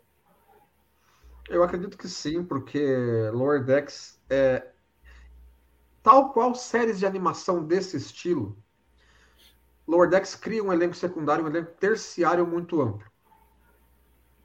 [1.49, 4.71] Eu acredito que sim, porque Lower Decks é.
[6.01, 8.57] Tal qual séries de animação desse estilo,
[9.87, 13.05] Lower Decks cria um elenco secundário, um elenco terciário muito amplo.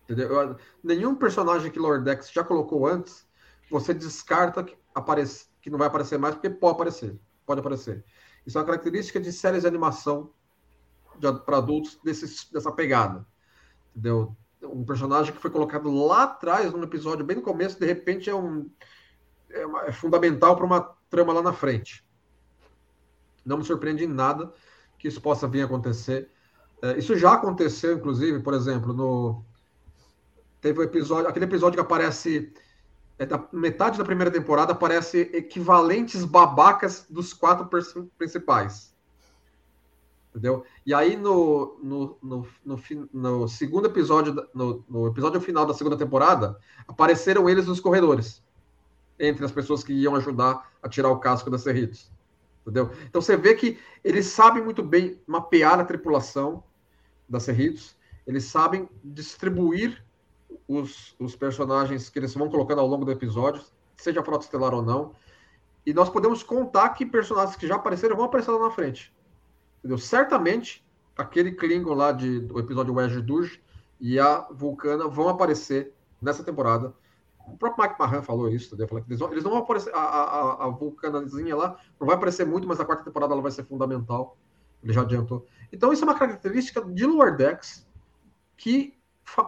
[0.04, 0.56] Entendeu?
[0.82, 3.26] Nenhum personagem que Lower Decks já colocou antes,
[3.70, 7.18] você descarta que, aparece, que não vai aparecer mais, porque pode aparecer.
[7.44, 8.04] Pode aparecer.
[8.46, 10.32] Isso é uma característica de séries de animação
[11.44, 13.26] para adultos desse, dessa pegada.
[13.90, 14.36] Entendeu?
[14.62, 18.34] Um personagem que foi colocado lá atrás, num episódio bem no começo, de repente é
[18.34, 18.68] um.
[19.50, 22.04] É, uma, é fundamental para uma trama lá na frente.
[23.44, 24.52] Não me surpreende em nada
[24.98, 26.30] que isso possa vir a acontecer.
[26.82, 29.44] É, isso já aconteceu, inclusive, por exemplo, no.
[30.60, 32.52] Teve um episódio, aquele episódio que aparece.
[33.18, 37.68] É, da metade da primeira temporada aparece equivalentes babacas dos quatro
[38.16, 38.94] principais.
[40.30, 40.64] Entendeu?
[40.84, 42.78] E aí no, no, no, no,
[43.12, 48.42] no segundo episódio, no, no, episódio final da segunda temporada, apareceram eles nos corredores.
[49.18, 52.10] Entre as pessoas que iam ajudar a tirar o casco da Cerritos.
[52.62, 52.90] Entendeu?
[53.06, 56.62] Então você vê que eles sabem muito bem mapear a tripulação
[57.28, 60.04] da Cerritos, eles sabem distribuir
[60.68, 63.62] os, os personagens que eles vão colocando ao longo do episódio,
[63.96, 65.14] seja Frota Estelar ou não,
[65.86, 69.10] e nós podemos contar que personagens que já apareceram vão aparecer lá na frente.
[69.88, 69.96] Entendeu?
[69.96, 70.84] Certamente,
[71.16, 73.62] aquele Klingon lá de, do episódio Wedge Duge
[73.98, 76.92] e a Vulcana vão aparecer nessa temporada
[77.46, 78.86] o próprio Mike Mahan falou isso, entendeu?
[78.86, 79.90] Falou que eles, vão, eles não vão aparecer.
[79.94, 83.50] A, a, a vulcanazinha lá não vai aparecer muito, mas a quarta temporada ela vai
[83.50, 84.36] ser fundamental.
[84.82, 85.46] Ele já adiantou.
[85.72, 87.88] Então, isso é uma característica de Lower Decks
[88.58, 88.94] que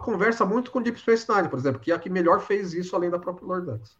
[0.03, 2.95] conversa muito com Deep Space Nine, por exemplo, que é a que melhor fez isso
[2.95, 3.95] além da própria Lower Decks.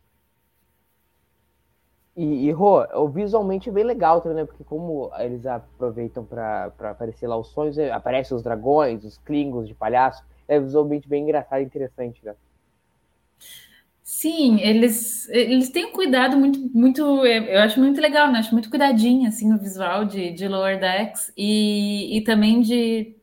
[2.15, 4.45] E, e Rô, visualmente é bem legal também, né?
[4.45, 9.67] Porque como eles aproveitam para aparecer lá os sonhos, é, aparecem os dragões, os klingons
[9.67, 12.36] de palhaço, é visualmente bem engraçado e interessante, né?
[14.04, 18.39] Sim, eles, eles têm um cuidado muito, muito, é, eu acho muito legal, né?
[18.39, 23.15] Acho muito cuidadinho, assim, o visual de, de Lower Decks e, e também de,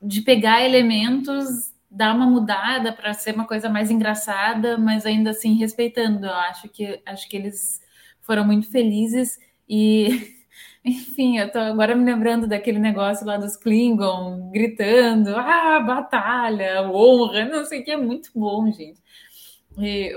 [0.00, 5.54] de pegar elementos, dar uma mudada para ser uma coisa mais engraçada, mas ainda assim
[5.56, 6.26] respeitando.
[6.26, 7.80] Eu acho que, acho que eles
[8.28, 10.36] foram muito felizes e,
[10.84, 17.44] enfim, eu tô agora me lembrando daquele negócio lá dos Klingon gritando, ah, batalha, honra,
[17.46, 19.00] não sei o que, é muito bom, gente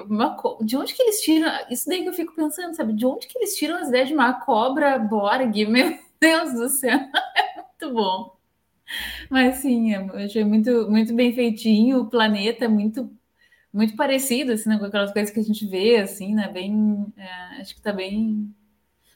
[0.08, 1.52] uma, de onde que eles tiram?
[1.69, 2.93] Isso daí que eu fico pensando, sabe?
[2.93, 5.54] De onde que eles tiram as ideias de uma cobra Borg?
[5.67, 6.97] Meu Deus do céu,
[7.36, 8.36] é muito bom.
[9.30, 13.10] Mas sim, eu achei muito, muito bem feitinho, o planeta muito
[13.74, 16.48] muito parecido assim, né, com aquelas coisas que a gente vê, assim, né?
[16.50, 18.54] Bem, é, acho que está bem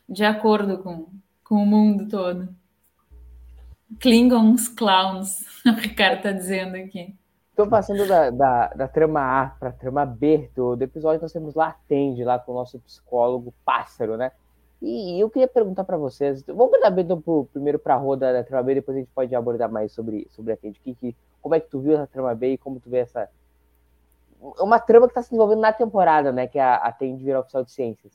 [0.08, 1.08] de acordo com,
[1.44, 2.48] com o mundo todo.
[4.00, 7.15] Klingons clowns, o Ricardo está dizendo aqui.
[7.56, 11.22] Estou passando da, da, da, trama A para a trama B do, do, episódio.
[11.22, 14.34] Nós temos lá Atende, lá com o nosso psicólogo Pássaro, né?
[14.82, 16.44] E, e eu queria perguntar para vocês.
[16.44, 19.72] Vamos abordar então primeiro para a roda da trama B, depois a gente pode abordar
[19.72, 20.82] mais sobre, sobre Atende.
[20.82, 23.30] Que, que, como é que tu viu essa trama B e como tu vê essa.
[24.39, 26.48] Uma trama que está se desenvolvendo na temporada, né?
[26.48, 28.13] Que é a Atende virar oficial de ciências.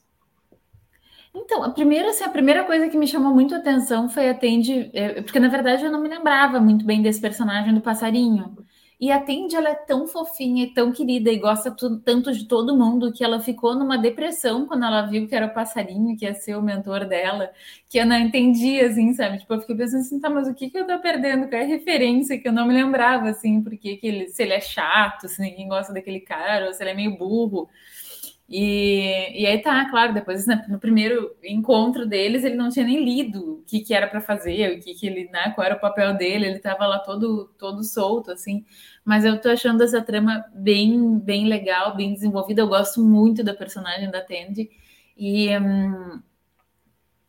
[1.34, 4.34] Então, a primeira, assim, a primeira coisa que me chamou muito a atenção foi a
[4.34, 8.56] Tende, é, porque na verdade eu não me lembrava muito bem desse personagem do passarinho.
[9.00, 12.76] E a Tandy, ela é tão fofinha e tão querida e gosta tanto de todo
[12.76, 16.34] mundo que ela ficou numa depressão quando ela viu que era o passarinho que ia
[16.34, 17.50] ser o mentor dela,
[17.88, 19.38] que eu não entendia, assim, sabe?
[19.38, 21.48] Tipo, eu fiquei pensando assim, tá, mas o que que eu tô perdendo?
[21.48, 24.52] Qual é a referência que eu não me lembrava, assim, porque que ele, se ele
[24.52, 27.70] é chato, se ninguém gosta daquele cara, ou se ele é meio burro.
[28.50, 33.04] E, e aí tá, claro, depois né, no primeiro encontro deles, ele não tinha nem
[33.04, 35.80] lido o que, que era para fazer, o que, que ele, né, qual era o
[35.80, 38.64] papel dele, ele tava lá todo, todo solto, assim.
[39.04, 42.60] Mas eu tô achando essa trama bem, bem legal, bem desenvolvida.
[42.62, 44.68] Eu gosto muito da personagem da Tandy.
[45.16, 46.20] E hum,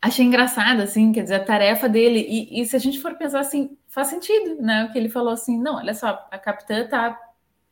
[0.00, 2.18] achei engraçado, assim, quer dizer, a tarefa dele.
[2.28, 4.84] E, e se a gente for pensar assim, faz sentido, né?
[4.84, 7.18] O que ele falou assim: não, olha só, a capitã tá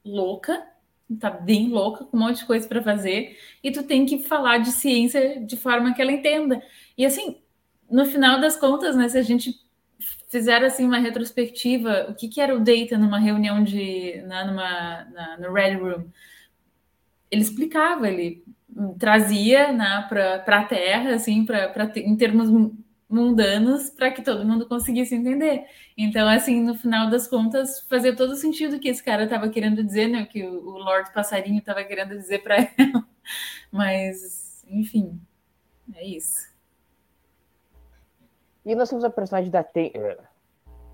[0.04, 0.70] louca
[1.16, 4.58] tá bem louca, com um monte de coisa para fazer, e tu tem que falar
[4.58, 6.62] de ciência de forma que ela entenda.
[6.96, 7.40] E assim,
[7.90, 9.54] no final das contas, né, se a gente
[10.30, 15.04] fizeram assim uma retrospectiva, o que, que era o Data numa reunião de na, numa,
[15.12, 16.08] na, no Red Room.
[17.30, 18.44] Ele explicava, ele
[18.98, 22.48] trazia né, para a Terra, assim, pra, pra, em termos
[23.10, 25.66] mundanos, para que todo mundo conseguisse entender.
[25.98, 30.06] Então, assim, no final das contas, fazia todo sentido que esse cara estava querendo dizer,
[30.06, 30.22] né?
[30.22, 33.04] O que o, Lord Passarinho estava querendo dizer para ela.
[33.72, 35.20] Mas, enfim,
[35.94, 36.48] é isso.
[38.64, 39.90] E nós temos a personagem da Ten...
[39.94, 40.18] É,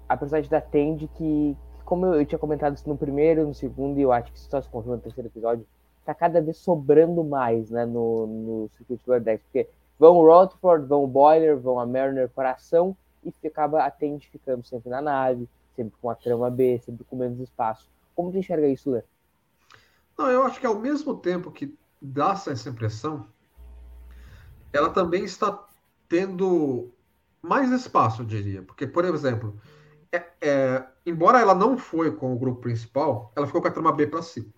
[0.09, 4.13] a personagem da Tende que, como eu tinha comentado no primeiro, no segundo, e eu
[4.13, 5.67] acho que só se confirma no terceiro episódio,
[6.05, 10.87] tá cada vez sobrando mais, né, no, no circuito do Verdex, porque vão o Rutherford,
[10.87, 15.01] vão o Boiler, vão a Mariner para ação, e acaba a Tende ficando sempre na
[15.01, 17.89] nave, sempre com a trama B, sempre com menos espaço.
[18.15, 19.03] Como tu enxerga isso, Lê?
[20.17, 23.27] Não, eu acho que ao mesmo tempo que dá essa impressão,
[24.73, 25.67] ela também está
[26.09, 26.91] tendo
[27.43, 28.63] mais espaço, eu diria.
[28.63, 29.61] Porque, por exemplo,
[30.13, 33.93] é, é, embora ela não foi com o grupo principal, ela ficou com a trama
[33.93, 34.51] B para si.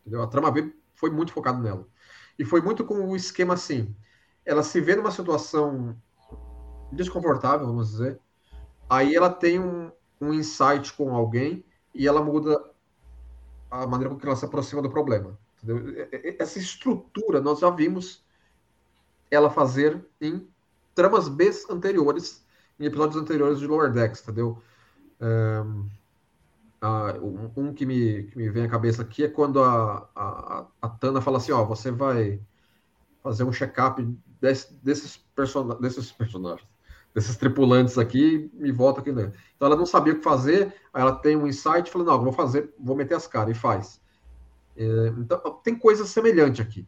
[0.00, 0.22] Entendeu?
[0.22, 1.86] A trama B foi muito focada nela.
[2.38, 3.94] E foi muito com o esquema assim:
[4.44, 5.96] ela se vê numa situação
[6.92, 8.20] desconfortável, vamos dizer,
[8.88, 12.62] aí ela tem um, um insight com alguém e ela muda
[13.70, 15.38] a maneira com que ela se aproxima do problema.
[15.62, 16.08] Entendeu?
[16.38, 18.22] Essa estrutura nós já vimos
[19.30, 20.46] ela fazer em
[20.94, 22.44] tramas B anteriores,
[22.78, 24.62] em episódios anteriores de Lower Decks, entendeu?
[25.20, 25.88] Um,
[27.56, 31.20] um que, me, que me vem à cabeça aqui é quando a, a, a Tana
[31.20, 32.40] fala assim, ó, você vai
[33.22, 34.06] fazer um check-up
[34.44, 36.68] desse, desses, person desses personagens,
[37.14, 39.38] desses tripulantes aqui, me volta aqui dentro.
[39.56, 42.32] Então ela não sabia o que fazer, aí ela tem um insight, fala, não, vou
[42.32, 44.00] fazer, vou meter as caras, e faz.
[44.76, 46.86] É, então, tem coisa semelhante aqui.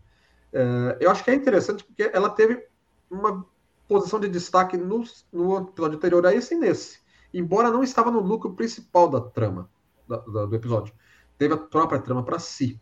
[0.52, 2.62] É, eu acho que é interessante porque ela teve
[3.10, 3.46] uma
[3.88, 6.98] posição de destaque no, no episódio anterior a esse e nesse.
[7.32, 9.70] Embora não estava no núcleo principal da trama
[10.06, 10.92] da, da, do episódio.
[11.38, 12.78] Teve a própria trama para si.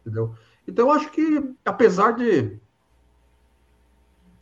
[0.00, 0.34] Entendeu?
[0.66, 2.60] Então eu acho que, apesar de,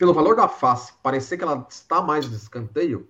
[0.01, 3.07] pelo valor da face, parecer que ela está mais de escanteio,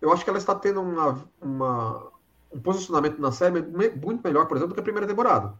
[0.00, 2.12] eu acho que ela está tendo uma, uma,
[2.52, 5.58] um posicionamento na série muito melhor, por exemplo, do que a primeira temporada.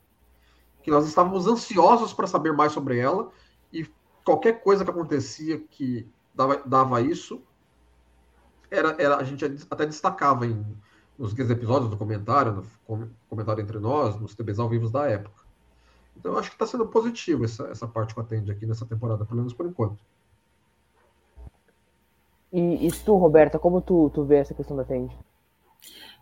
[0.81, 3.29] Que nós estávamos ansiosos para saber mais sobre ela
[3.73, 3.91] e
[4.25, 7.43] qualquer coisa que acontecia que dava, dava isso,
[8.71, 10.65] era, era, a gente até destacava em,
[11.19, 15.43] nos episódios do comentário, no comentário entre nós, nos TBs ao vivo da época.
[16.17, 19.25] Então eu acho que está sendo positivo essa, essa parte que atende aqui nessa temporada,
[19.25, 19.99] pelo menos por enquanto.
[22.53, 25.15] E, e tu, Roberta, como tu, tu vê essa questão da Tende?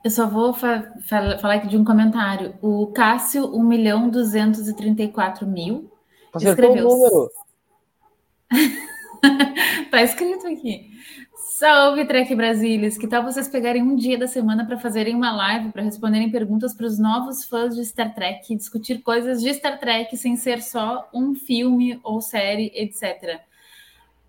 [0.04, 2.54] Eu só vou fa falar aqui de um comentário.
[2.62, 5.90] O Cássio, 1 milhão 234 mil.
[6.32, 6.88] Acertou escreveu...
[6.88, 7.30] o número.
[9.90, 10.90] tá escrito aqui.
[11.58, 12.98] Salve, Trek Brasilis!
[12.98, 16.74] Que tal vocês pegarem um dia da semana para fazerem uma live, para responderem perguntas
[16.74, 21.08] para os novos fãs de Star Trek discutir coisas de Star Trek sem ser só
[21.14, 23.40] um filme ou série, etc.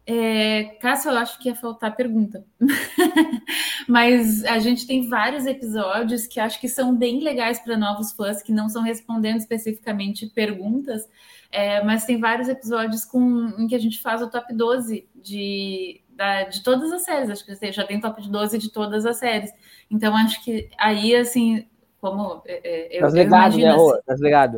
[0.09, 2.45] É, Cássio, eu acho que ia faltar pergunta.
[3.85, 8.41] Mas a gente tem vários episódios que acho que são bem legais para novos fãs,
[8.41, 11.07] que não são respondendo especificamente perguntas,
[11.51, 16.01] é, mas tem vários episódios com, em que a gente faz o top 12 de,
[16.09, 17.29] da, de todas as séries.
[17.29, 19.51] Acho que já tem top 12 de todas as séries.
[19.89, 21.65] Então, acho que aí, assim,
[22.01, 22.41] como.
[22.45, 24.01] É, é eu, das legado, né, assim...
[24.05, 24.57] Das legado.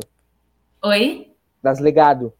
[0.82, 1.32] Oi?
[1.62, 2.32] Das legado.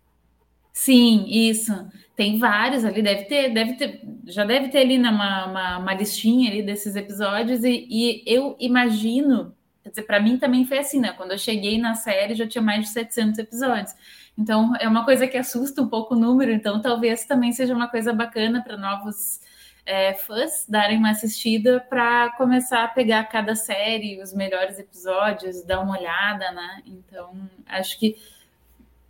[0.73, 1.73] Sim, isso.
[2.17, 6.51] Tem vários ali, deve ter, deve ter, já deve ter ali uma, uma, uma listinha
[6.51, 11.13] ali desses episódios, e, e eu imagino, quer dizer, para mim também foi assim, né?
[11.17, 13.95] Quando eu cheguei na série já tinha mais de 700 episódios.
[14.39, 17.89] Então, é uma coisa que assusta um pouco o número, então talvez também seja uma
[17.89, 19.41] coisa bacana para novos
[19.85, 25.81] é, fãs darem uma assistida para começar a pegar cada série, os melhores episódios, dar
[25.81, 26.83] uma olhada, né?
[26.87, 28.17] Então, acho que,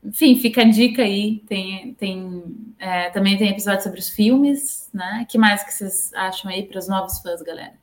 [0.04, 1.42] enfim, fica a dica aí.
[1.48, 5.26] Tem, tem é, também tem episódio sobre os filmes, né?
[5.28, 7.74] que mais que vocês acham aí para os novos fãs, galera?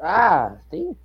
[0.00, 0.96] Ah, tem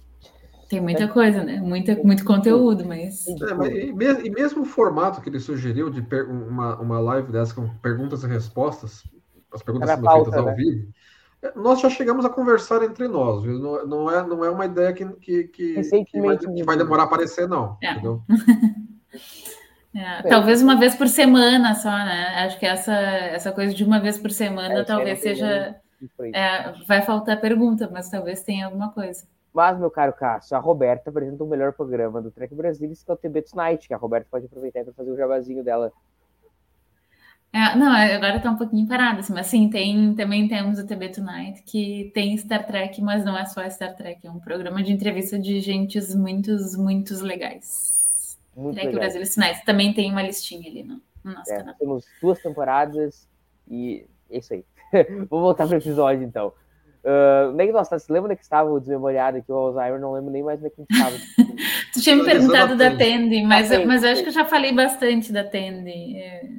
[0.70, 1.62] tem muita coisa, né?
[1.62, 3.26] Muita, muito conteúdo, mas.
[3.26, 7.32] É, mas e, mesmo, e, mesmo, o formato que ele sugeriu de uma, uma live
[7.32, 9.04] dessa com perguntas e respostas,
[9.54, 10.56] as perguntas sendo pauta, feitas ao né?
[10.56, 10.92] vivo,
[11.42, 13.58] é, nós já chegamos a conversar entre nós, viu?
[13.58, 17.04] Não, não, é, não é uma ideia que, que, que, que, vai, que vai, demorar
[17.04, 17.78] a aparecer, não.
[17.82, 17.94] É.
[17.94, 18.22] Entendeu?
[19.98, 22.46] É, talvez uma vez por semana só, né?
[22.46, 25.76] Acho que essa, essa coisa de uma vez por semana é, talvez seja.
[26.32, 29.26] É, vai faltar pergunta, mas talvez tenha alguma coisa.
[29.52, 33.14] Mas, meu caro Cássio, a Roberta apresenta o melhor programa do Trek Brasil, que é
[33.14, 35.92] o TB Tonight, que a Roberta pode aproveitar para fazer o jabazinho dela.
[37.52, 41.10] É, não, agora tá um pouquinho parado, assim, mas sim, tem, também temos o TB
[41.10, 44.94] Tonight, que tem Star Trek, mas não é só Star Trek, é um programa de
[44.94, 47.97] entrevista de gentes muitos, muitos legais.
[48.58, 49.02] Muito Trek legal.
[49.02, 51.76] Brasil Sinais, também tem uma listinha ali no, no nosso É, canal.
[51.76, 53.28] temos duas temporadas
[53.70, 54.66] e é isso aí.
[55.30, 56.52] Vou voltar pro episódio então.
[57.04, 57.98] Uh, é que nós tá?
[57.98, 60.00] Você lembra é que estava o desmemoriado aqui, o Alzheimer?
[60.00, 61.16] Não lembro nem mais onde é que a gente estava.
[61.94, 63.06] Tu tinha me perguntado da Tandy.
[63.06, 66.18] Tandy, mas, Tandy, mas eu acho que eu já falei bastante da Tandy.
[66.18, 66.50] É,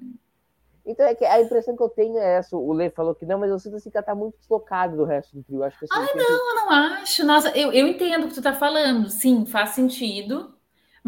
[0.86, 2.56] então é que a impressão que eu tenho é essa.
[2.56, 5.04] O Lê falou que não, mas eu sinto assim que ela tá muito deslocada do
[5.04, 5.62] resto do trio.
[5.62, 7.26] Acho que assim, Ah, não, eu não acho.
[7.26, 9.10] Nossa, eu, eu entendo o que tu tá falando.
[9.10, 10.54] Sim, faz sentido.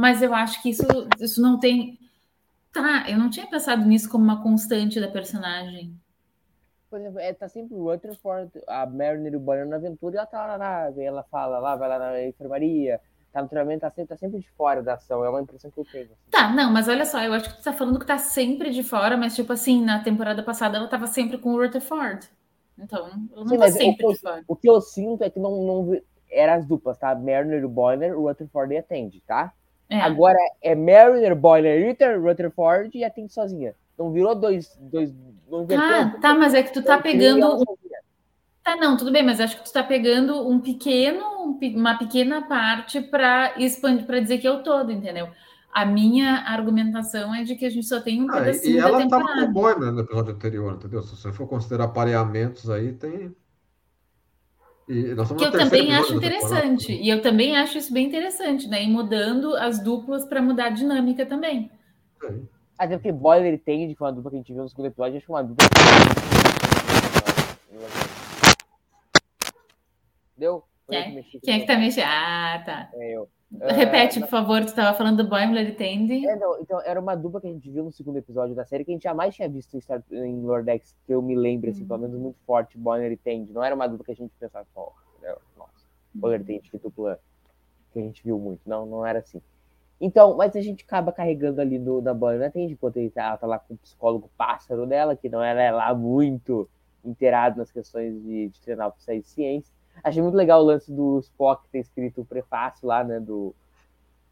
[0.00, 0.82] Mas eu acho que isso,
[1.20, 1.98] isso não tem.
[2.72, 5.94] Tá, eu não tinha pensado nisso como uma constante da personagem.
[6.88, 10.18] Por exemplo, é, tá sempre o Rutherford, a Mariner e o Bonner na aventura, e
[10.18, 12.98] ela tá lá na nave, ela fala lá, vai lá na enfermaria,
[13.30, 15.22] tá no treinamento, tá sempre, tá sempre de fora da ação.
[15.22, 16.06] É uma impressão que eu tenho.
[16.06, 16.14] assim.
[16.30, 18.82] Tá, não, mas olha só, eu acho que tu tá falando que tá sempre de
[18.82, 22.26] fora, mas tipo assim, na temporada passada ela tava sempre com o Rutherford.
[22.78, 24.44] Então, ela não Sim, tá o sempre eu- de fora.
[24.48, 27.14] O que eu sinto é que não, não eram as duplas, tá?
[27.14, 29.52] Mariner e Bonner, o Rutherford e a Tandy, tá?
[29.90, 30.00] É.
[30.00, 33.74] Agora é Mariner, Bonner, Ritter, Rutherford e a Tandy sozinha.
[33.98, 34.78] Não virou dois.
[34.80, 35.12] dois
[35.50, 35.88] não inverteu.
[35.88, 37.60] Tá, tá, mas é que tu tá Então, pegando.
[37.60, 37.64] um-.
[38.62, 41.98] Tá, não, tudo bem, mas acho que tu tá pegando um pequeno, um pe- uma
[41.98, 45.28] pequena parte para expandir, para dizer que é o todo, entendeu?
[45.72, 48.78] A minha argumentação é de que a gente só tem um Ah, e- pedacinho e
[48.78, 49.50] ela da tava com temporada.
[49.50, 51.02] o Boyner no episódio anterior, entendeu?
[51.02, 53.34] Se você for considerar pareamentos aí, tem.
[54.90, 56.16] Que eu também acho temporada.
[56.16, 56.92] interessante.
[56.92, 58.82] E eu também acho isso bem interessante, né?
[58.82, 61.70] E mudando as duplas para mudar a dinâmica também.
[62.20, 62.48] Sim.
[62.76, 64.86] Até porque Boiler e Tandy, que foi uma dupla que a gente viu no segundo
[64.86, 65.68] episódio, acho que uma dupla.
[70.36, 70.64] Deu?
[70.88, 71.22] Quem?
[71.40, 72.06] Quem é que tá mexendo?
[72.08, 72.90] Ah, tá.
[72.94, 73.28] É eu.
[73.52, 76.26] Repete, por favor, tu estava falando do Boimler e Tandy.
[76.26, 78.84] É, não, então, era uma dupla que a gente viu no segundo episódio da série
[78.84, 81.82] que a gente jamais tinha visto em, Star, em Lordex, que eu me lembro, assim,
[81.82, 81.88] Uhum.
[81.88, 83.52] pelo menos muito forte, Bonner e Tandy.
[83.52, 85.84] Não era uma dupla que a gente pensava, porra, né, nossa,
[86.14, 87.18] Bonner e Tandy, que dupla
[87.92, 88.60] que a gente viu muito.
[88.64, 89.42] Não, não era assim.
[90.00, 93.24] Então, mas a gente acaba carregando ali no, na Bonner e Tandy, enquanto ele tá,
[93.24, 96.68] ela tá lá com o psicólogo pássaro dela, que não era lá muito
[97.04, 99.74] inteirado nas questões de, de treinar oficiais de ciência.
[100.02, 103.54] Achei muito legal o lance do Spock ter escrito o prefácio lá, né, do,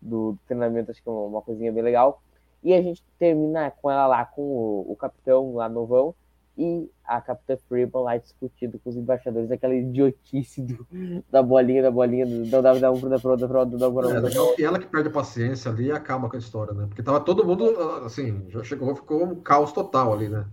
[0.01, 2.23] do treinamento, acho que é uma, coisinha bem legal.
[2.62, 6.14] E a gente termina com ela lá, com o, o capitão lá novão,
[6.57, 10.87] e a capitã Freeman lá discutindo com os embaixadores aquela idiotice do,
[11.31, 14.21] da bolinha, da bolinha, do, dá, dá um pra outra, dá um pra É, outra.
[14.21, 16.87] legal que ela que perde a paciência ali e acaba com a história, né?
[16.87, 17.64] Porque tava todo mundo,
[18.05, 20.47] assim, já chegou, ficou um caos total ali, né?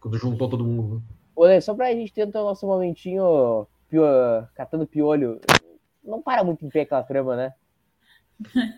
[0.00, 0.96] Quando juntou todo mundo.
[0.96, 1.02] né?
[1.34, 4.02] Olha, só pra gente ter então, nosso momentinho pio,
[4.54, 5.40] catando piolho,
[6.04, 7.54] não para muito em pé aquela trama, né?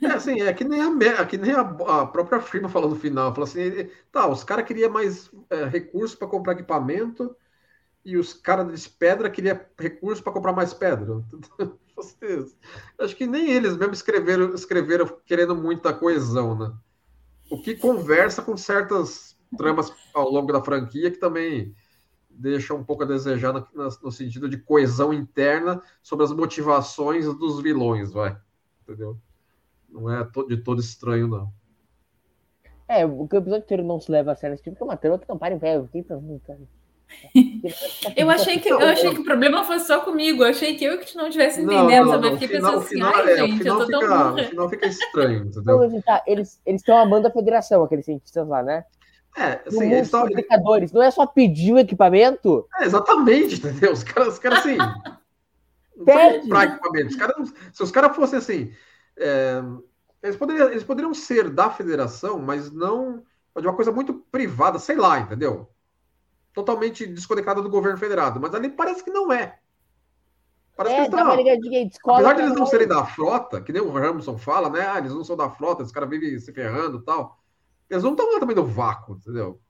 [0.05, 0.89] É assim, é que nem a,
[1.23, 3.33] é que nem a, a própria firma falou no final.
[3.33, 7.37] Falou assim: tá, os caras queriam mais é, recursos para comprar equipamento
[8.05, 11.25] e os caras de pedra queriam recursos para comprar mais pedra.
[11.97, 12.57] Vocês-
[12.99, 16.73] Acho que nem eles mesmo escreveram, escreveram querendo muita coesão, né?
[17.51, 21.75] O que conversa com certas tramas ao longo da franquia que também
[22.35, 27.61] deixa um pouco a desejar no, no sentido de coesão interna sobre as motivações dos
[27.61, 28.37] vilões, vai.
[28.83, 29.16] Entendeu?
[29.89, 31.53] Não é de todo estranho, não.
[32.89, 35.11] É, o que o episódio inteiro não se leva a sério esse tipo, porque é
[35.11, 35.76] uma que para em pé.
[35.76, 36.61] Eu fiquei pensando, cara.
[38.16, 40.43] Eu achei que eu achei que o problema fosse só comigo.
[40.43, 42.28] Eu achei que eu que não tivesse entendendo, não, não.
[42.30, 44.30] O fiquei pensando o assim, final, ai, é, o gente, eu tô tão fica, o
[44.33, 44.45] burra.
[44.45, 45.83] final fica estranho, Então, entendeu?
[45.83, 48.85] assim, tá, eles, eles estão amando a federação, aqueles cientistas lá, né?
[49.37, 52.68] É, assim, mundo eles dos tavam- fabricadores, não é só pedir o equipamento?
[52.80, 53.93] é, exatamente, entendeu?
[53.93, 54.76] Os caras, os caras assim.
[55.97, 56.41] não Pede.
[56.43, 57.09] comprar equipamento.
[57.09, 58.72] Os caras se os caras fossem assim.
[59.16, 59.62] é,
[60.22, 63.24] eles, poderiam, eles poderiam ser da federação, mas não
[63.61, 65.68] de uma coisa muito privada, sei lá, entendeu?
[66.55, 68.41] Totalmente desconectada do governo federado.
[68.41, 69.59] Mas ali parece que não é.
[70.76, 71.37] Parece que É, dá estão.
[71.87, 72.18] descola.
[72.18, 74.87] Apesar de eles não serem da frota, que nem o Ramson fala, né?
[74.89, 77.41] Ah, eles não são da frota, os caras vivem se ferrando e tal.
[77.93, 79.61] Eles não estão lá também no vácuo, entendeu?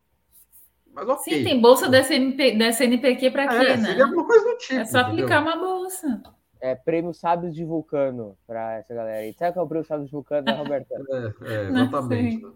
[0.95, 1.25] Mas ok.
[1.39, 3.89] Sim, tem bolsa da, CNP, da CNPq pra quê, É, né?
[3.89, 4.75] seria alguma coisa do tipo.
[4.81, 5.25] É só entendeu?
[5.25, 6.23] aplicar uma bolsa.
[6.61, 9.33] É, prêmio Sábios de Vulcano pra essa galera aí.
[9.33, 10.95] Sabe qual é o prêmio Sábios de Vulcano, né, Roberta?
[11.43, 12.41] É, é, exatamente.
[12.41, 12.53] sei.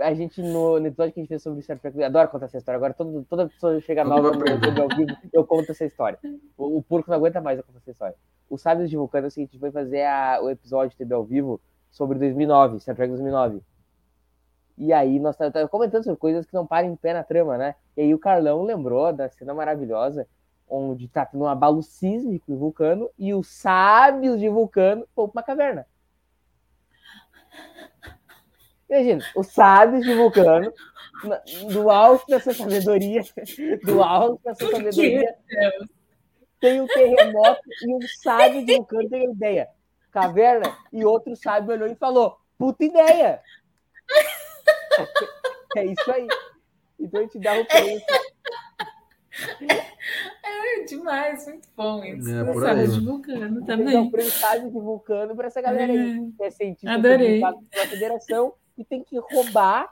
[0.00, 2.46] A gente, no, no episódio que a gente fez sobre Star Trek, eu adoro contar
[2.46, 2.76] essa história.
[2.76, 4.46] Agora, todo, toda pessoa chega nova no.
[4.48, 6.16] YouTube ao vivo, eu conto essa história.
[6.56, 8.14] O, o porco não aguenta mais eu contar essa história.
[8.48, 11.12] O Sábios de Vulcano é o seguinte, a gente foi fazer a- o episódio TV
[11.12, 11.60] ao vivo
[11.90, 13.60] sobre 2009, Star Trek 2009.
[14.78, 17.74] E aí nós estávamos comentando sobre coisas que não param em pé na trama, né?
[17.96, 20.26] E aí o Carlão lembrou da cena maravilhosa
[20.68, 25.40] onde tá tendo um abalo sísmico em Vulcano e os sábios de Vulcano vão pra
[25.40, 25.86] uma caverna.
[28.88, 30.72] Imagina, os sábios de Vulcano
[31.72, 33.22] do alto dessa sabedoria,
[33.84, 35.34] do alto dessa sabedoria,
[36.60, 39.68] tem um terremoto e um sábio de canto tem a ideia.
[40.10, 43.42] Caverna, e outro sábio olhou e falou: puta ideia!
[45.76, 46.26] É isso aí.
[46.98, 48.02] Então a gente dá o prêmio.
[50.42, 52.28] É demais, muito bom isso.
[52.30, 52.88] É, por Sabe, aí.
[52.88, 54.10] de vulcano também.
[54.10, 56.32] prêmio sábio de vulcano para essa galera aí.
[56.36, 57.40] Que é cientista Adorei.
[57.40, 59.88] certificado pela federação e tem que roubar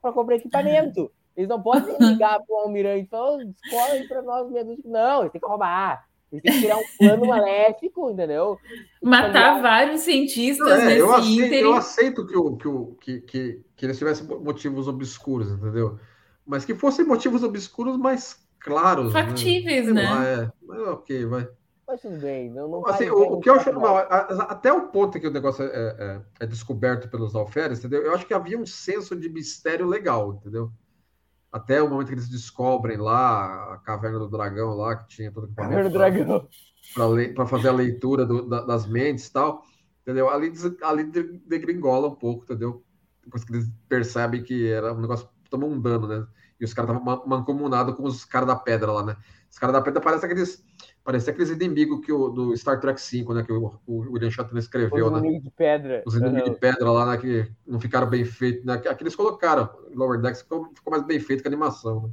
[0.00, 1.10] para comprar equipamento.
[1.36, 4.64] Eles não podem ligar para o almirante e falar, "Ô, descola aí para nós meia
[4.64, 6.07] dúzia." Não, eles têm que roubar.
[6.30, 8.58] Eles têm que criar um plano maléfico, entendeu?
[9.02, 11.60] Matar vários cientistas É, nesse eu, aceito, ínterim.
[11.60, 15.98] eu aceito que, o, que, o, que, que, que eles tivessem motivos obscuros, entendeu?
[16.46, 19.12] Mas que fossem motivos obscuros mais claros.
[19.14, 19.22] né?
[19.22, 20.02] Factíveis, né?
[20.02, 20.52] lá, é.
[20.62, 21.48] Mas ok, vai.
[21.86, 22.50] Mas tudo bem.
[22.50, 25.26] Não, não Assim, o, bem, o que eu acho normal, até o ponto em que
[25.26, 25.68] o negócio é,
[25.98, 28.02] é- é descoberto pelos alferes, entendeu?
[28.02, 30.70] Eu acho que havia um senso de mistério legal, entendeu?
[31.50, 35.44] Até o momento que eles descobrem lá a caverna do dragão lá, que tinha todo
[35.44, 35.98] o Caverna equipamento do
[36.94, 37.34] pra- dragão.
[37.34, 39.62] para fazer a leitura do- da- das mentes e tal,
[40.02, 40.28] entendeu?
[40.28, 42.84] Ali, ali de- degringola um pouco, entendeu?
[43.24, 46.26] Depois que eles percebem que era um negócio tomou um dano, né?
[46.60, 49.16] E os caras estavam mancomunados com os caras da pedra lá, né?
[49.50, 50.62] Os caras da pedra parecem aqueles,
[51.08, 53.42] parecia aqueles inimigos que o, do Star Trek V, né?
[53.42, 55.18] Que o, o William Shatner escreveu, Os né?
[55.20, 56.02] inimigos de pedra.
[56.04, 56.52] Os inimigos Aham.
[56.52, 57.16] de pedra lá, né?
[57.16, 58.74] Que não ficaram bem feitos, né?
[58.74, 62.10] Aqui eles colocaram, Lower Decks ficou, ficou mais bem feito que a animação, né?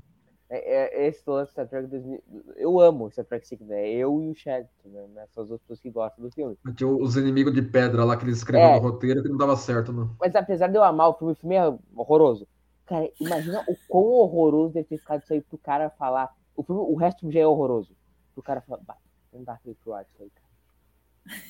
[0.50, 2.24] É, é, esse lance Star Trek 2000.
[2.56, 3.86] Eu amo Star Trek 5, né?
[3.90, 5.24] Eu e o Chad, né?
[5.24, 6.58] Essas duas pessoas que gostam do filme.
[6.78, 8.80] Tinha os inimigos de pedra lá que eles escreveram É.
[8.80, 10.16] no roteiro que não dava certo, não.
[10.22, 12.48] Mas apesar de eu amar o filme, o filme é horroroso.
[12.86, 16.34] Cara, imagina o quão horroroso deve ter ficado isso aí pro cara falar.
[16.56, 17.94] O, filme, o resto já é horroroso.
[18.36, 18.98] Pro cara falar, "Bah,
[19.34, 20.46] não dá pra ir pro ar isso aí, cara.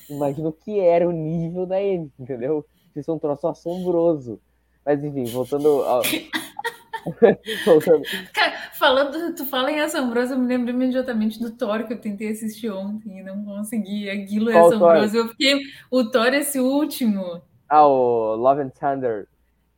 [0.08, 2.64] Imagina o que era o nível da Amy, entendeu?
[2.94, 4.40] Isso é um troço assombroso.
[4.84, 6.02] Mas enfim, voltando ao.
[7.64, 8.02] voltando.
[8.32, 12.30] Cara, falando, tu fala em assombroso, eu me lembro imediatamente do Thor que eu tentei
[12.30, 14.08] assistir ontem e não consegui.
[14.08, 15.16] Aquilo é assombroso.
[15.16, 15.60] Eu fiquei.
[15.90, 17.42] O Thor, esse último.
[17.68, 19.28] Ah, o Love and Thunder.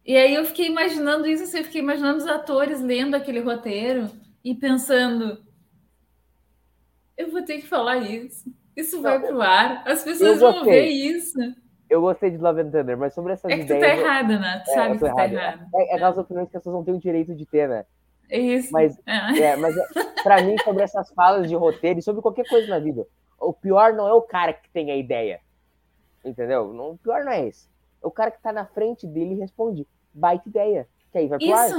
[0.06, 4.08] E aí eu fiquei imaginando isso, assim, eu fiquei imaginando os atores lendo aquele roteiro
[4.44, 5.47] e pensando.
[7.18, 8.50] Eu vou ter que falar isso.
[8.76, 9.82] Isso vai Não, pro ar.
[9.86, 11.36] As pessoas vão ver isso.
[11.90, 13.80] Eu gostei de Love and Thunder, mas sobre essas É que tu ideias.
[14.00, 14.62] tá errada, né?
[14.64, 15.66] Tu É, sabe que tu tá errada.
[15.74, 17.84] É, é aquelas opiniões que as pessoas não têm o direito de ter, né?
[18.30, 18.70] É isso.
[18.72, 19.40] Mas É.
[19.40, 19.82] É, mas é,
[20.22, 23.06] pra mim, sobre essas falas de roteiro e sobre qualquer coisa na vida,
[23.40, 25.40] o pior não é o cara que tem a ideia.
[26.24, 26.72] Entendeu?
[26.72, 27.68] Não, o pior não é esse.
[28.02, 29.86] É o cara que tá na frente dele e responde.
[30.12, 30.86] Baita ideia.
[31.10, 31.70] Que aí vai pro ar.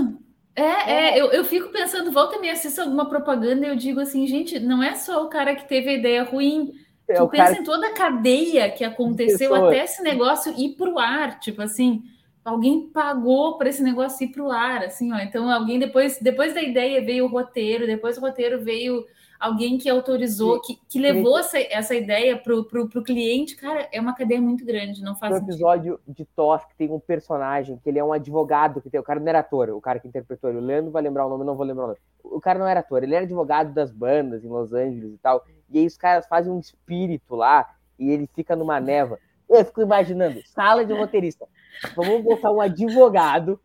[0.58, 0.68] Isso.
[0.68, 4.00] É, é, eu, eu fico pensando, volta e me assista alguma propaganda e eu digo
[4.00, 6.74] assim, gente, não é só o cara que teve a ideia ruim.
[7.08, 11.00] É tu o pensa em toda a cadeia que aconteceu até esse negócio ir pro
[11.00, 12.04] ar, tipo assim,
[12.44, 15.18] alguém pagou para esse negócio ir pro ar, assim, ó.
[15.18, 19.06] Então alguém depois, depois da ideia veio o roteiro, depois do roteiro veio
[19.40, 24.02] alguém que autorizou, que, que levou essa, essa ideia pro, pro, pro cliente, cara, é
[24.02, 25.52] uma cadeia muito grande, não faz sentido.
[25.52, 29.04] episódio de Toss que tem um personagem que ele é um advogado, que tem, o
[29.04, 31.46] cara não era ator, o cara que interpretou ele, o Leandro vai lembrar o nome,
[31.46, 32.00] não vou lembrar o nome.
[32.22, 35.46] O cara não era ator, ele era advogado das bandas em Los Angeles e tal.
[35.70, 39.18] E aí os caras fazem um espírito lá e ele fica numa neva.
[39.50, 41.48] Eu fico imaginando, sala de roteirista.
[41.96, 43.60] Vamos botar um advogado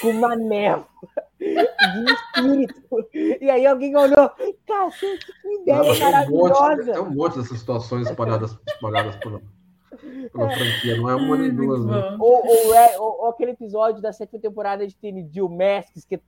[0.00, 0.86] com uma neva
[1.38, 2.82] de espírito.
[3.40, 4.30] E aí alguém olhou,
[4.66, 6.92] cacete, que Não, ideia mas tem, um monte, maravilhosa.
[6.92, 9.40] tem um monte dessas situações espalhadas, espalhadas pela,
[10.32, 10.96] pela franquia.
[10.96, 12.16] Não é uma nem duas, né?
[12.20, 14.96] Ou, ou, é- ou- ou aquele episódio da sétima temporada de
[15.32, 16.20] Jill Masks, que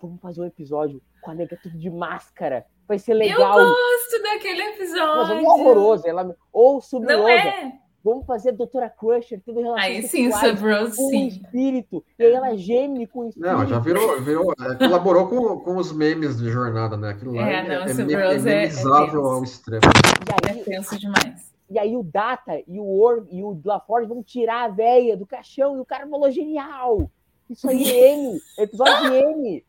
[0.00, 2.64] vamos fazer um episódio com a nega tudo de máscara.
[2.86, 3.52] Vai ser Eu legal.
[3.58, 5.34] gosto daquele Mas episódio.
[5.34, 6.06] é horroroso.
[6.08, 6.34] Ela...
[6.52, 7.72] Ou sobre Não é.
[8.04, 11.26] Vamos fazer a Doutora Crusher tendo relações Aí sim, Subros, com o sim.
[11.26, 12.04] espírito.
[12.18, 13.52] E aí ela geme com o espírito.
[13.52, 17.10] Não, já virou, virou é, colaborou com, com os memes de jornada, né?
[17.10, 19.82] Aquilo lá É, é, não, é, é Bros é- é ao extremo.
[19.84, 21.52] E É aí, tenso demais.
[21.68, 25.26] e aí o Data e o Orm e o LaForge vão tirar a véia do
[25.26, 25.76] caixão.
[25.76, 27.10] E o cara falou, genial.
[27.50, 28.40] Isso aí é M.
[28.58, 29.64] É episódio M.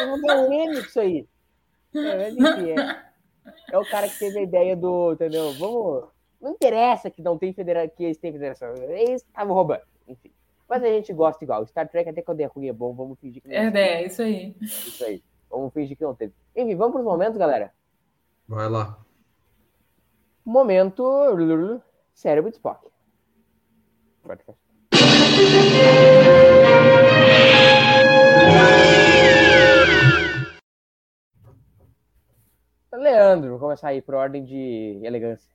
[0.00, 1.26] Não é o M isso aí.
[1.94, 3.02] É, enfim, é,
[3.72, 5.52] é o cara que teve a ideia do, entendeu?
[5.54, 6.04] Vamos.
[6.40, 8.74] Não interessa que não tem federação, que eles têm federação.
[8.74, 9.82] Eles estavam roubando.
[10.08, 10.32] Enfim.
[10.68, 11.66] Mas a gente gosta igual.
[11.66, 12.94] Star Trek, até quando é ruim, é bom.
[12.94, 14.56] Vamos fingir que não É, é, isso aí.
[14.60, 15.22] isso aí.
[15.50, 16.32] Vamos fingir que não teve.
[16.56, 17.72] Enfim, vamos para os momentos, galera.
[18.48, 18.98] Vai lá.
[20.44, 21.02] Momento.
[22.14, 22.88] Cérebro de Spock.
[24.22, 24.60] Podcast.
[32.92, 35.50] Leandro, vou começar aí por ordem de elegância.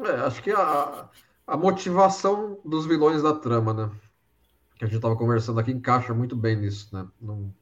[0.00, 1.08] É, acho que a,
[1.46, 4.00] a motivação dos vilões da trama, né?
[4.76, 7.08] Que a gente estava conversando aqui encaixa muito bem nisso, né?
[7.20, 7.54] Não,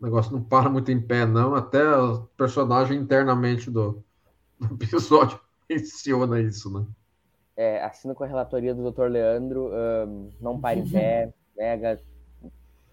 [0.00, 1.54] O negócio não para muito em pé, não.
[1.54, 4.04] Até o personagem internamente do,
[4.58, 6.86] do episódio menciona isso, né?
[7.56, 9.08] É, assina com a relatoria do Dr.
[9.08, 11.98] Leandro, um, não para em pé, né?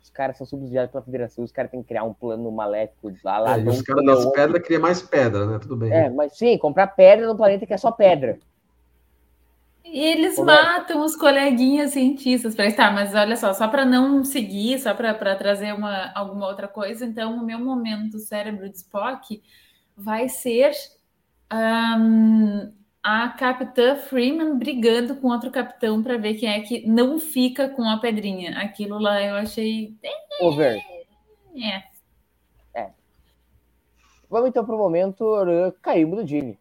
[0.07, 3.39] Os caras são subsidiados pela federação, os caras têm que criar um plano maléfico lá.
[3.39, 5.59] lá é, os caras das pedras criam mais pedra, né?
[5.59, 5.91] Tudo bem.
[5.91, 8.39] É, mas sim, comprar pedra no planeta que é só pedra.
[9.83, 11.05] E eles Como matam é?
[11.05, 12.55] os coleguinhas cientistas.
[12.55, 16.69] Falei, tá, mas olha só, só para não seguir, só para trazer uma, alguma outra
[16.69, 19.41] coisa, então o meu momento cérebro de Spock
[19.95, 20.71] vai ser
[21.51, 22.71] um,
[23.03, 27.83] a capitã Freeman brigando com outro capitão para ver quem é que não fica com
[27.83, 28.57] a pedrinha.
[28.59, 29.95] Aquilo lá eu achei.
[30.41, 30.81] Over.
[31.55, 31.83] É.
[32.81, 32.91] é.
[34.29, 35.25] Vamos então para o momento
[35.81, 36.57] caímos do Jimmy.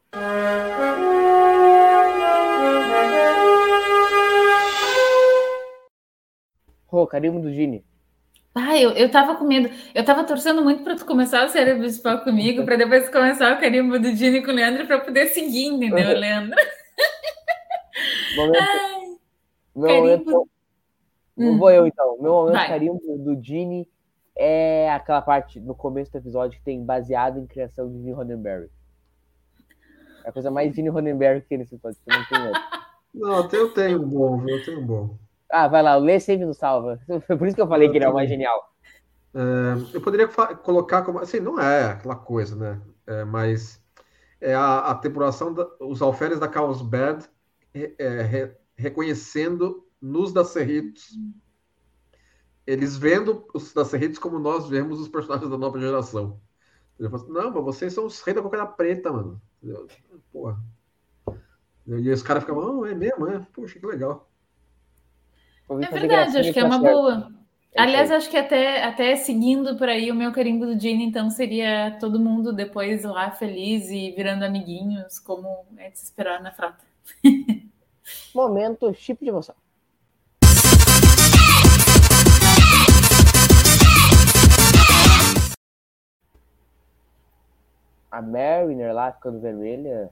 [6.98, 7.84] Oh, carimbo do Gini.
[8.58, 9.68] Ah, eu, eu tava com medo.
[9.94, 13.60] Eu tava torcendo muito para tu começar o cérebro principal comigo, para depois começar o
[13.60, 16.56] carimbo do Gini com o Leandro, para poder seguir, entendeu, Leandro?
[18.36, 19.16] Momento, Ai,
[19.74, 20.30] meu carimbo...
[20.30, 20.50] momento,
[21.36, 21.58] hum.
[21.58, 22.16] Vou eu então.
[22.20, 22.68] Meu momento Vai.
[22.68, 23.88] carimbo do Gini
[24.36, 28.70] é aquela parte no começo do episódio que tem baseado em criação de Gene Roddenberry.
[30.24, 31.98] É a coisa mais Gene Roddenberry que tem nesse episódio.
[32.06, 35.25] Não, tem não, eu tenho um bom, eu tenho um bom.
[35.50, 37.00] Ah, vai lá, o Lê sempre nos salva.
[37.38, 38.72] Por isso que eu falei eu que ele é o mais genial.
[39.34, 41.18] É, eu poderia colocar como.
[41.18, 42.80] Assim, não é aquela coisa, né?
[43.06, 43.82] É, mas
[44.40, 47.24] é a, a tripulação, da, os alferes da Carlsbad
[47.74, 51.18] é, re, reconhecendo nos da Cerritos.
[52.66, 56.40] Eles vendo os da Cerritos como nós vemos os personagens da nova geração.
[56.98, 59.40] Ele falou assim, não, mas vocês são os reis da cocaína preta, mano.
[60.32, 60.58] Porra.
[61.86, 63.38] E os caras ficavam, oh, é mesmo, é?
[63.52, 64.28] Poxa, que legal.
[65.68, 66.94] É verdade, acho que é uma certo.
[66.94, 67.32] boa.
[67.74, 71.28] É Aliás, acho que até, até seguindo por aí o meu carimbo do Gene, então
[71.28, 76.52] seria todo mundo depois lá feliz e virando amiguinhos, como é de se esperar na
[76.52, 76.78] frota.
[78.34, 79.54] Momento chip de emoção.
[88.10, 90.10] A Mariner lá ficando vermelha,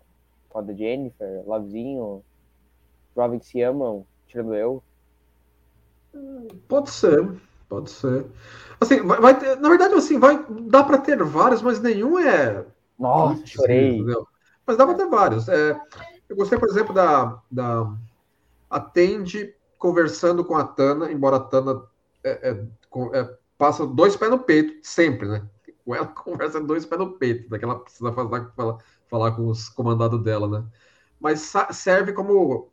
[0.50, 2.22] com a da Jennifer, Lovezinho,
[3.16, 4.82] Robin que se amam, tirando eu.
[6.68, 7.28] Pode ser,
[7.68, 8.26] pode ser.
[8.80, 12.64] Assim, vai, vai ter, na verdade, assim, vai, dá para ter vários, mas nenhum é.
[12.98, 13.96] Nossa, chorei.
[13.96, 14.26] Entendeu?
[14.66, 15.48] Mas dá para ter vários.
[15.48, 15.78] É,
[16.28, 17.92] eu gostei, por exemplo, da, da
[18.70, 21.82] Atende conversando com a Tana, embora a Tana
[22.22, 25.46] é, é, é, passa dois pés no peito, sempre, né?
[25.84, 30.22] Com ela conversa dois pés no peito, daquela precisa falar, falar, falar com os comandados
[30.22, 30.64] dela, né?
[31.20, 32.70] Mas serve como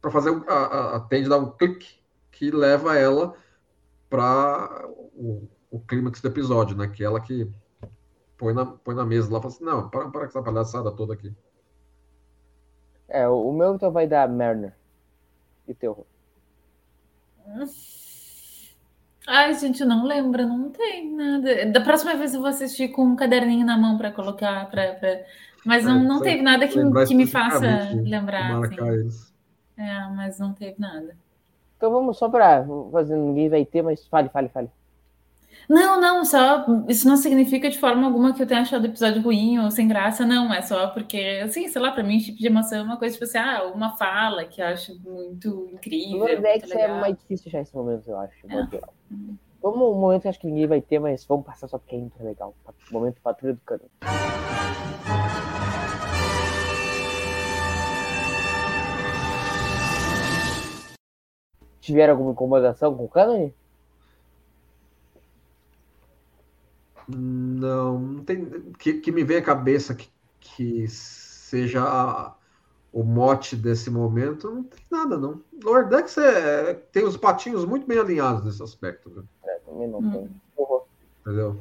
[0.00, 2.01] para fazer a, a, a Tende dar um clique
[2.32, 3.34] que leva ela
[4.10, 6.88] para o, o clímax do episódio, né?
[6.88, 7.48] Que é ela que
[8.36, 10.90] põe na, põe na mesa lá e fala assim, não, para, para com essa palhaçada
[10.90, 11.32] toda aqui.
[13.08, 14.74] É, o meu então vai dar Merner.
[15.68, 16.06] E teu?
[19.26, 21.66] Ai, gente, não lembra, não tem nada.
[21.66, 25.24] Da próxima vez eu vou assistir com um caderninho na mão para colocar, pra, pra...
[25.64, 28.64] mas não, é, não teve nada que, que me faça lembrar.
[28.64, 29.08] Assim.
[29.76, 31.16] É, mas não teve nada.
[31.82, 34.70] Então vamos só para fazer, ninguém vai ter, mas fale, fale, fale.
[35.68, 39.20] Não, não, só isso não significa de forma alguma que eu tenha achado o episódio
[39.20, 40.54] ruim ou sem graça, não.
[40.54, 43.24] É só porque, assim, sei lá, para mim, tipo de emoção é uma coisa tipo
[43.24, 46.20] assim, ah, uma fala que eu acho muito incrível.
[46.20, 48.46] No Nordex é mais difícil já esse momento, eu acho.
[48.48, 48.80] É.
[49.60, 51.98] Como um momento que acho que ninguém vai ter, mas vamos passar só porque é
[51.98, 52.54] muito legal.
[52.92, 53.82] Momento patrulha do cano.
[61.82, 63.52] Tiveram alguma incomodação com o Cânone?
[67.08, 68.46] Não, não tem.
[68.78, 70.08] Que, que me vem à cabeça que,
[70.40, 72.34] que seja a,
[72.92, 75.42] o mote desse momento, não tem nada, não.
[75.62, 79.10] Lower Decks é, tem os patinhos muito bem alinhados nesse aspecto.
[79.10, 79.22] Né?
[79.44, 80.10] É, também não hum.
[80.12, 80.30] tem.
[80.56, 80.80] Uhum.
[81.20, 81.60] Entendeu?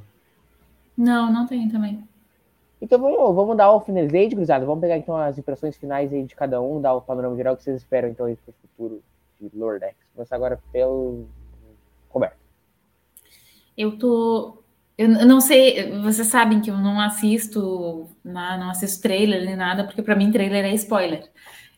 [0.95, 2.07] Não, não tem também.
[2.80, 4.65] Então vamos, vamos dar o finalizate, cruzado.
[4.65, 7.63] Vamos pegar então as impressões finais aí de cada um, dar o panorama geral que
[7.63, 9.03] vocês esperam então aí para o futuro
[9.50, 11.28] de Lower Decks começar agora pelo
[12.10, 12.38] Roberto.
[13.78, 14.58] Eu tô.
[14.98, 20.04] Eu não sei, vocês sabem que eu não assisto, não assisto trailer nem nada, porque
[20.04, 21.30] para mim trailer é spoiler.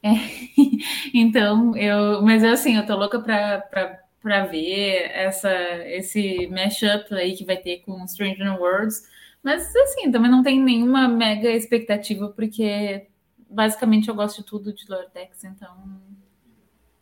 [0.02, 0.10] É.
[1.14, 5.52] Então, eu, mas assim, eu tô louca para ver essa,
[5.88, 9.04] esse mashup aí que vai ter com Stranger Worlds.
[9.44, 13.08] Mas assim, também não tem nenhuma mega expectativa, porque
[13.50, 16.02] basicamente eu gosto de tudo de Lord Dex, então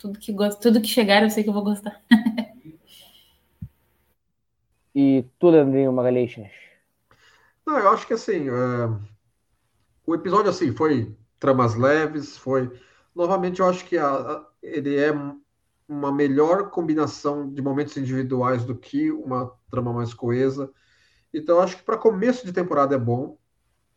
[0.01, 2.01] tudo que gosto, tudo que chegar, eu sei que eu vou gostar.
[4.95, 6.33] E tu, Leandrinho Magalhães?
[7.65, 9.11] Não, eu acho que assim, é,
[10.05, 12.69] o episódio assim foi tramas leves, foi
[13.15, 15.11] novamente eu acho que a, a- ele é
[15.87, 20.71] uma melhor combinação de momentos individuais do que uma trama mais coesa.
[21.33, 23.37] Então eu acho que para começo de temporada é bom,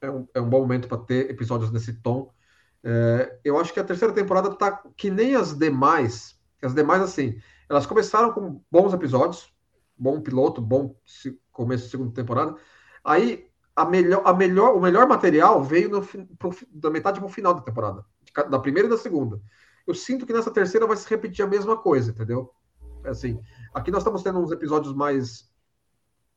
[0.00, 2.32] é um, é um bom momento para ter episódios nesse tom.
[2.86, 7.40] É, eu acho que a terceira temporada tá que nem as demais, as demais assim,
[7.68, 9.50] elas começaram com bons episódios,
[9.96, 10.94] bom piloto, bom
[11.50, 12.54] começo de segunda temporada.
[13.02, 16.06] Aí a melhor, a melhor, o melhor material veio no,
[16.36, 18.04] pro da metade para o final da temporada,
[18.50, 19.40] da primeira e da segunda.
[19.86, 22.52] Eu sinto que nessa terceira vai se repetir a mesma coisa, entendeu?
[23.02, 23.40] É Assim,
[23.72, 25.50] aqui nós estamos tendo uns episódios mais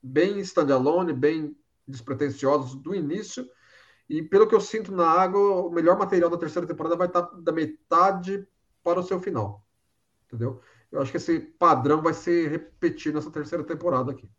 [0.01, 1.55] bem standalone, bem
[1.87, 3.47] despretensiosos do início,
[4.09, 7.21] e pelo que eu sinto na água, o melhor material da terceira temporada vai estar
[7.21, 8.47] da metade
[8.83, 9.61] para o seu final,
[10.25, 10.61] entendeu?
[10.91, 14.29] Eu acho que esse padrão vai se repetir nessa terceira temporada aqui.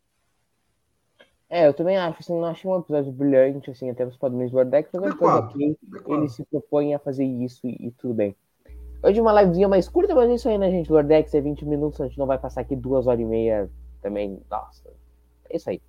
[1.47, 4.57] É, eu também acho, assim, não achei um episódio brilhante, assim, até os padrões do
[4.57, 5.27] Wardeck, mas ok.
[5.27, 5.55] adequado.
[6.07, 8.35] Ele se propõe a fazer isso e, e tudo bem.
[9.01, 10.91] Hoje uma livezinha mais curta, mas é isso aí, né, gente?
[10.91, 13.69] O Wardex é 20 minutos, a gente não vai passar aqui duas horas e meia
[14.01, 14.41] também.
[14.49, 14.89] Nossa,
[15.49, 15.81] é isso aí.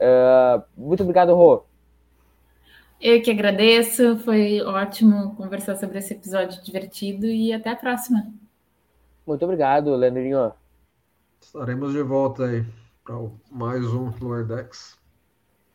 [0.00, 1.64] Ah, muito obrigado, Rô.
[3.00, 8.26] Eu que agradeço, foi ótimo conversar sobre esse episódio divertido e até a próxima.
[9.26, 10.52] Muito obrigado, Leandrinho.
[11.40, 12.64] Estaremos de volta aí
[13.04, 13.16] para
[13.50, 14.96] mais um Lower Decks.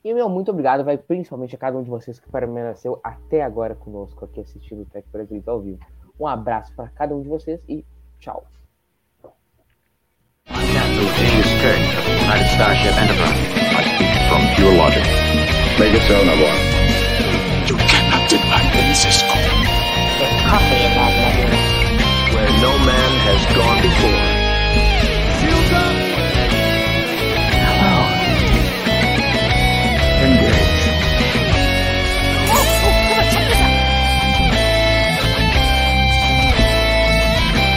[0.04, 3.76] E, meu, muito obrigado, vai principalmente a cada um de vocês que permaneceu até agora
[3.76, 5.80] conosco aqui assistindo o Tech Brasil ao vivo.
[6.20, 7.86] Um abraço para cada um de vocês e
[8.20, 8.48] tchau.
[10.50, 13.38] I'm Captain James Kirk of the United Starship Enterprise.
[13.78, 15.06] I speak from pure logic.
[15.80, 16.71] Make it so, Navarro.
[17.68, 19.36] You cannot deny me, Cisco.
[22.34, 24.41] Where no man has gone before.